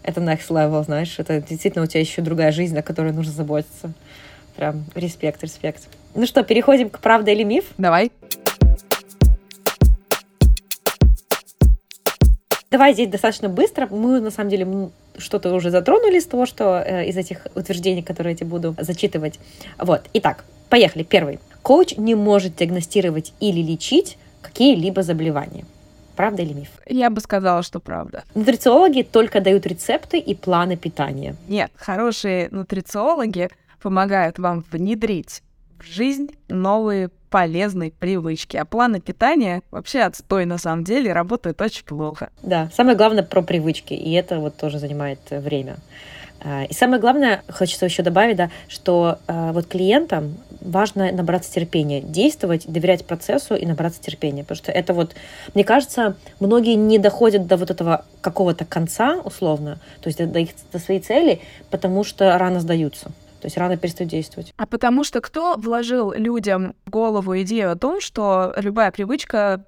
[0.08, 3.92] это next level, знаешь, это действительно у тебя еще другая жизнь, о которой нужно заботиться.
[4.56, 5.90] Прям респект, респект.
[6.16, 7.66] Ну что, переходим к правда или миф?
[7.78, 8.12] Давай.
[12.72, 13.88] Давай здесь достаточно быстро.
[13.88, 18.32] Мы, на самом деле, что-то уже затронули из того, что э, из этих утверждений, которые
[18.32, 19.40] я тебе буду зачитывать.
[19.78, 20.04] Вот.
[20.14, 21.04] Итак, поехали.
[21.04, 21.40] Первый.
[21.62, 25.66] Коуч не может диагностировать или лечить какие-либо заболевания.
[26.18, 26.70] Правда или миф?
[26.88, 28.24] Я бы сказала, что правда.
[28.34, 31.36] Нутрициологи только дают рецепты и планы питания.
[31.48, 33.50] Нет, хорошие нутрициологи
[33.82, 35.44] помогают вам внедрить
[35.80, 38.58] в жизнь новые полезные привычки.
[38.58, 42.32] А планы питания вообще отстой на самом деле, работают очень плохо.
[42.42, 45.78] Да, самое главное про привычки, и это вот тоже занимает э, время.
[46.50, 52.00] А, и самое главное, хочется еще добавить, да, что э, вот клиентам важно набраться терпения,
[52.00, 54.44] действовать, доверять процессу и набраться терпения.
[54.44, 55.14] Потому что это вот,
[55.54, 60.52] мне кажется, многие не доходят до вот этого какого-то конца, условно, то есть до, их,
[60.72, 63.08] до своей цели, потому что рано сдаются.
[63.42, 64.54] То есть рано перестают действовать.
[64.56, 69.66] А потому что кто вложил людям в голову идею о том, что любая привычка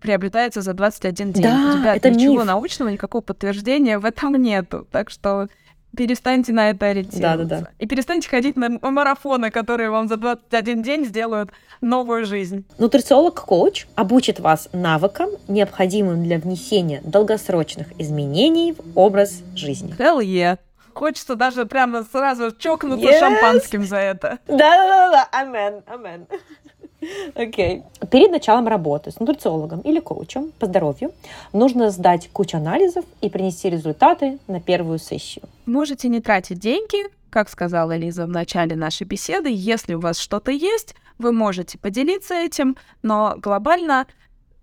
[0.00, 1.42] приобретается за 21 день.
[1.44, 2.46] Да, Ребят, это ничего миф.
[2.46, 4.88] научного, никакого подтверждения в этом нету.
[4.90, 5.48] Так что
[5.96, 7.44] перестаньте на это ориентироваться.
[7.44, 7.70] Да, да, да.
[7.78, 12.64] И перестаньте ходить на марафоны, которые вам за 21 день сделают новую жизнь.
[12.78, 19.94] Нутрициолог-коуч обучит вас навыкам, необходимым для внесения долгосрочных изменений в образ жизни.
[19.98, 20.58] Hell yeah.
[20.92, 23.20] Хочется даже прямо сразу чокнуться Yes.
[23.20, 24.38] шампанским за это.
[24.48, 26.26] Да-да-да, амен, амен.
[27.34, 27.82] Окей.
[28.10, 31.12] Перед началом работы с нутрициологом или коучем по здоровью
[31.52, 35.44] нужно сдать кучу анализов и принести результаты на первую сессию.
[35.66, 39.48] Можете не тратить деньги, как сказала Лиза в начале нашей беседы.
[39.52, 44.06] Если у вас что-то есть, вы можете поделиться этим, но глобально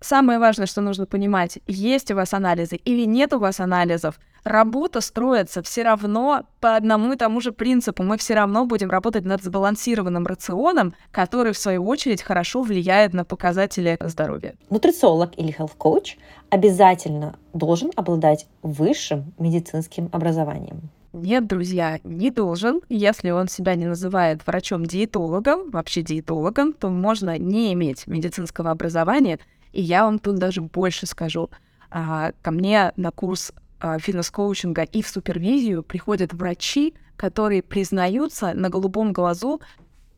[0.00, 4.18] самое важное, что нужно понимать, есть у вас анализы или нет у вас анализов,
[4.48, 8.02] работа строится все равно по одному и тому же принципу.
[8.02, 13.24] Мы все равно будем работать над сбалансированным рационом, который, в свою очередь, хорошо влияет на
[13.24, 14.54] показатели здоровья.
[14.70, 16.16] Нутрициолог или health coach
[16.50, 20.90] обязательно должен обладать высшим медицинским образованием.
[21.12, 22.80] Нет, друзья, не должен.
[22.88, 29.38] Если он себя не называет врачом-диетологом, вообще диетологом, то можно не иметь медицинского образования.
[29.72, 31.50] И я вам тут даже больше скажу.
[31.90, 39.12] А, Ко мне на курс фитнес-коучинга и в супервизию приходят врачи, которые признаются на голубом
[39.12, 39.60] глазу,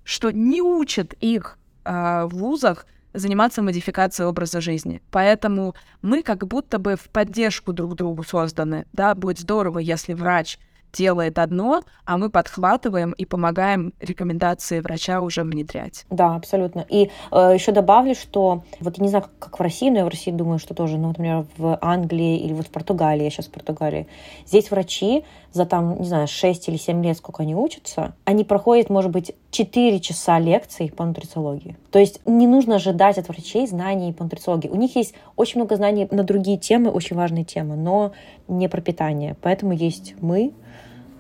[0.05, 5.03] что не учат их а, в вузах заниматься модификацией образа жизни.
[5.11, 8.87] Поэтому мы как будто бы в поддержку друг другу созданы.
[8.93, 10.59] Да, будет здорово, если врач
[10.93, 16.05] делает одно, а мы подхватываем и помогаем рекомендации врача уже внедрять.
[16.11, 16.85] Да, абсолютно.
[16.89, 20.09] И э, еще добавлю, что вот я не знаю, как в России, но я в
[20.09, 23.51] России думаю, что тоже, ну, например, в Англии или вот в Португалии, я сейчас в
[23.51, 24.07] Португалии,
[24.47, 28.91] здесь врачи за там, не знаю, 6 или 7 лет, сколько они учатся, они проходят,
[28.91, 31.77] может быть, 4 часа лекций по нутрициологии.
[31.91, 34.69] То есть не нужно ожидать от врачей знаний по нутрициологии.
[34.69, 38.13] У них есть очень много знаний на другие темы, очень важные темы, но
[38.49, 39.37] не про питание.
[39.41, 40.53] Поэтому есть мы,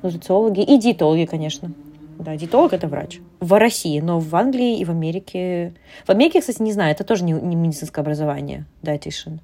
[0.02, 1.72] нутрициологи и диетологи, конечно.
[2.18, 3.20] Да, диетолог— это врач.
[3.40, 5.72] В России, но в Англии и в Америке...
[6.04, 9.38] В Америке, кстати, не знаю, это тоже не, не медицинское образование, dietitian.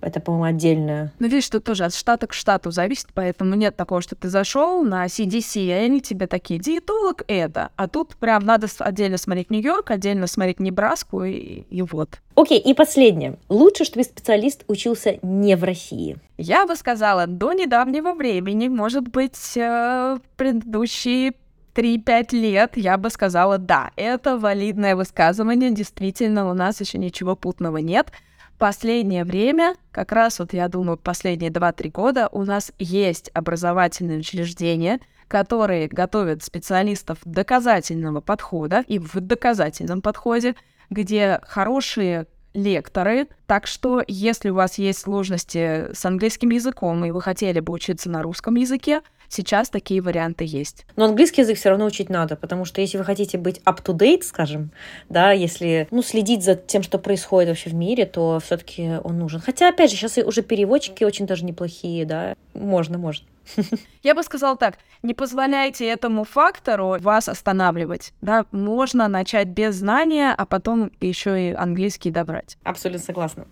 [0.00, 1.12] Это, по-моему, отдельное.
[1.18, 4.82] Ну, видишь, тут тоже от штата к штату зависит, поэтому нет такого, что ты зашел
[4.84, 7.70] на CDC, и они тебе такие, диетолог это.
[7.76, 12.20] А тут прям надо отдельно смотреть Нью-Йорк, отдельно смотреть Небраску, и, и вот.
[12.36, 13.38] Окей, и последнее.
[13.48, 16.16] Лучше, чтобы специалист учился не в России.
[16.36, 21.32] Я бы сказала, до недавнего времени, может быть, э, предыдущие
[21.74, 27.78] 3-5 лет, я бы сказала, да, это валидное высказывание, действительно, у нас еще ничего путного
[27.78, 28.12] нет—
[28.58, 35.00] последнее время, как раз вот я думаю, последние 2-3 года у нас есть образовательные учреждения,
[35.28, 40.56] которые готовят специалистов доказательного подхода и в доказательном подходе,
[40.90, 43.28] где хорошие лекторы.
[43.46, 48.10] Так что, если у вас есть сложности с английским языком, и вы хотели бы учиться
[48.10, 50.86] на русском языке, сейчас такие варианты есть.
[50.96, 54.70] Но английский язык все равно учить надо, потому что если вы хотите быть up-to-date, скажем,
[55.08, 59.40] да, если ну, следить за тем, что происходит вообще в мире, то все-таки он нужен.
[59.40, 63.26] Хотя, опять же, сейчас уже переводчики очень даже неплохие, да, можно, можно.
[64.02, 68.12] Я бы сказала так, не позволяйте этому фактору вас останавливать.
[68.20, 68.46] Да?
[68.52, 72.58] Можно начать без знания, а потом еще и английский добрать.
[72.64, 73.46] Абсолютно согласна.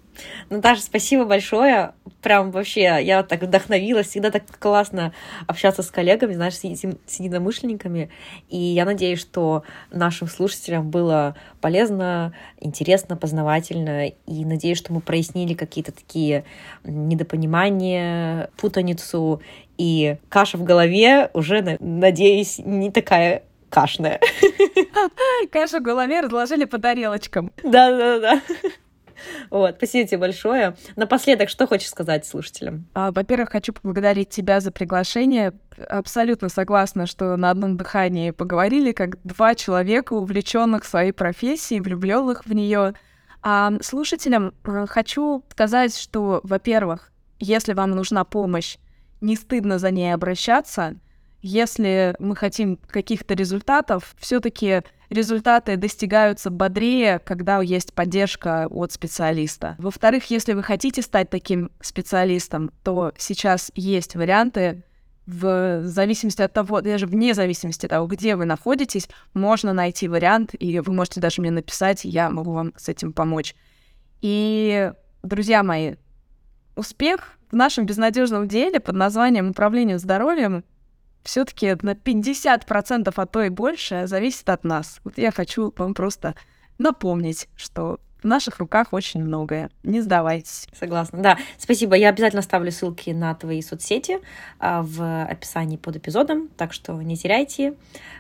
[0.51, 1.93] Наташа, спасибо большое.
[2.23, 4.09] Прям вообще, я так вдохновилась.
[4.09, 5.13] Всегда так классно
[5.47, 8.11] общаться с коллегами, знаешь, с, с единомышленниками.
[8.49, 14.09] И я надеюсь, что нашим слушателям было полезно, интересно, познавательно.
[14.09, 16.45] И надеюсь, что мы прояснили какие-то такие
[16.85, 19.41] недопонимания, путаницу
[19.79, 24.21] и каша в голове уже, надеюсь, не такая кашная.
[25.51, 27.53] Кашу в голове разложили по тарелочкам.
[27.63, 28.41] Да-да-да.
[29.51, 30.77] Вот, спасибо тебе большое.
[30.97, 32.87] Напоследок, что хочешь сказать слушателям?
[32.95, 35.53] А, во-первых, хочу поблагодарить тебя за приглашение.
[35.89, 42.53] Абсолютно согласна, что на одном дыхании поговорили, как два человека, увлеченных своей профессией, влюбленных в
[42.53, 42.95] нее.
[43.43, 48.79] А слушателям э, хочу сказать, что, во-первых, если вам нужна помощь,
[49.21, 50.97] не стыдно за ней обращаться.
[51.43, 59.77] Если мы хотим каких-то результатов, все-таки результаты достигаются бодрее, когда есть поддержка от специалиста.
[59.79, 64.83] Во-вторых, если вы хотите стать таким специалистом, то сейчас есть варианты
[65.27, 70.55] в зависимости от того, даже вне зависимости от того, где вы находитесь, можно найти вариант,
[70.59, 73.57] и вы можете даже мне написать, я могу вам с этим помочь.
[74.21, 74.93] И,
[75.23, 75.97] друзья мои,
[76.77, 80.65] успех в нашем безнадежном деле под названием управление здоровьем
[81.27, 85.01] все-таки на 50%, а то и больше, зависит от нас.
[85.05, 86.35] Вот я хочу вам просто
[86.79, 89.71] напомнить, что в наших руках очень многое.
[89.83, 90.67] Не сдавайтесь.
[90.79, 91.23] Согласна.
[91.23, 91.95] Да, спасибо.
[91.97, 94.19] Я обязательно оставлю ссылки на твои соцсети
[94.59, 97.75] а, в описании под эпизодом, так что не теряйте.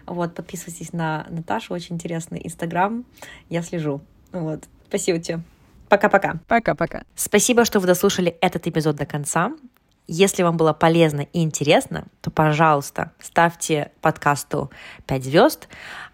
[0.07, 3.04] Вот, подписывайтесь на Наташу, очень интересный Инстаграм.
[3.48, 4.00] Я слежу.
[4.32, 4.64] Вот.
[4.88, 5.40] Спасибо тебе.
[5.88, 6.40] Пока-пока.
[6.46, 7.04] Пока-пока.
[7.14, 9.52] Спасибо, что вы дослушали этот эпизод до конца.
[10.09, 14.70] Если вам было полезно и интересно, то, пожалуйста, ставьте подкасту
[15.07, 15.68] 5 звезд,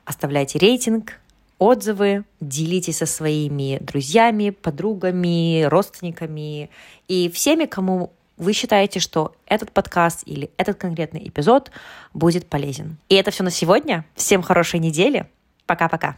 [0.05, 1.21] оставляйте рейтинг,
[1.59, 6.71] отзывы, делитесь со своими друзьями, подругами, родственниками
[7.07, 11.71] и всеми, кому вы считаете, что этот подкаст или этот конкретный эпизод
[12.15, 12.97] будет полезен.
[13.09, 14.05] И это все на сегодня.
[14.15, 15.27] Всем хорошей недели.
[15.67, 16.17] Пока-пока.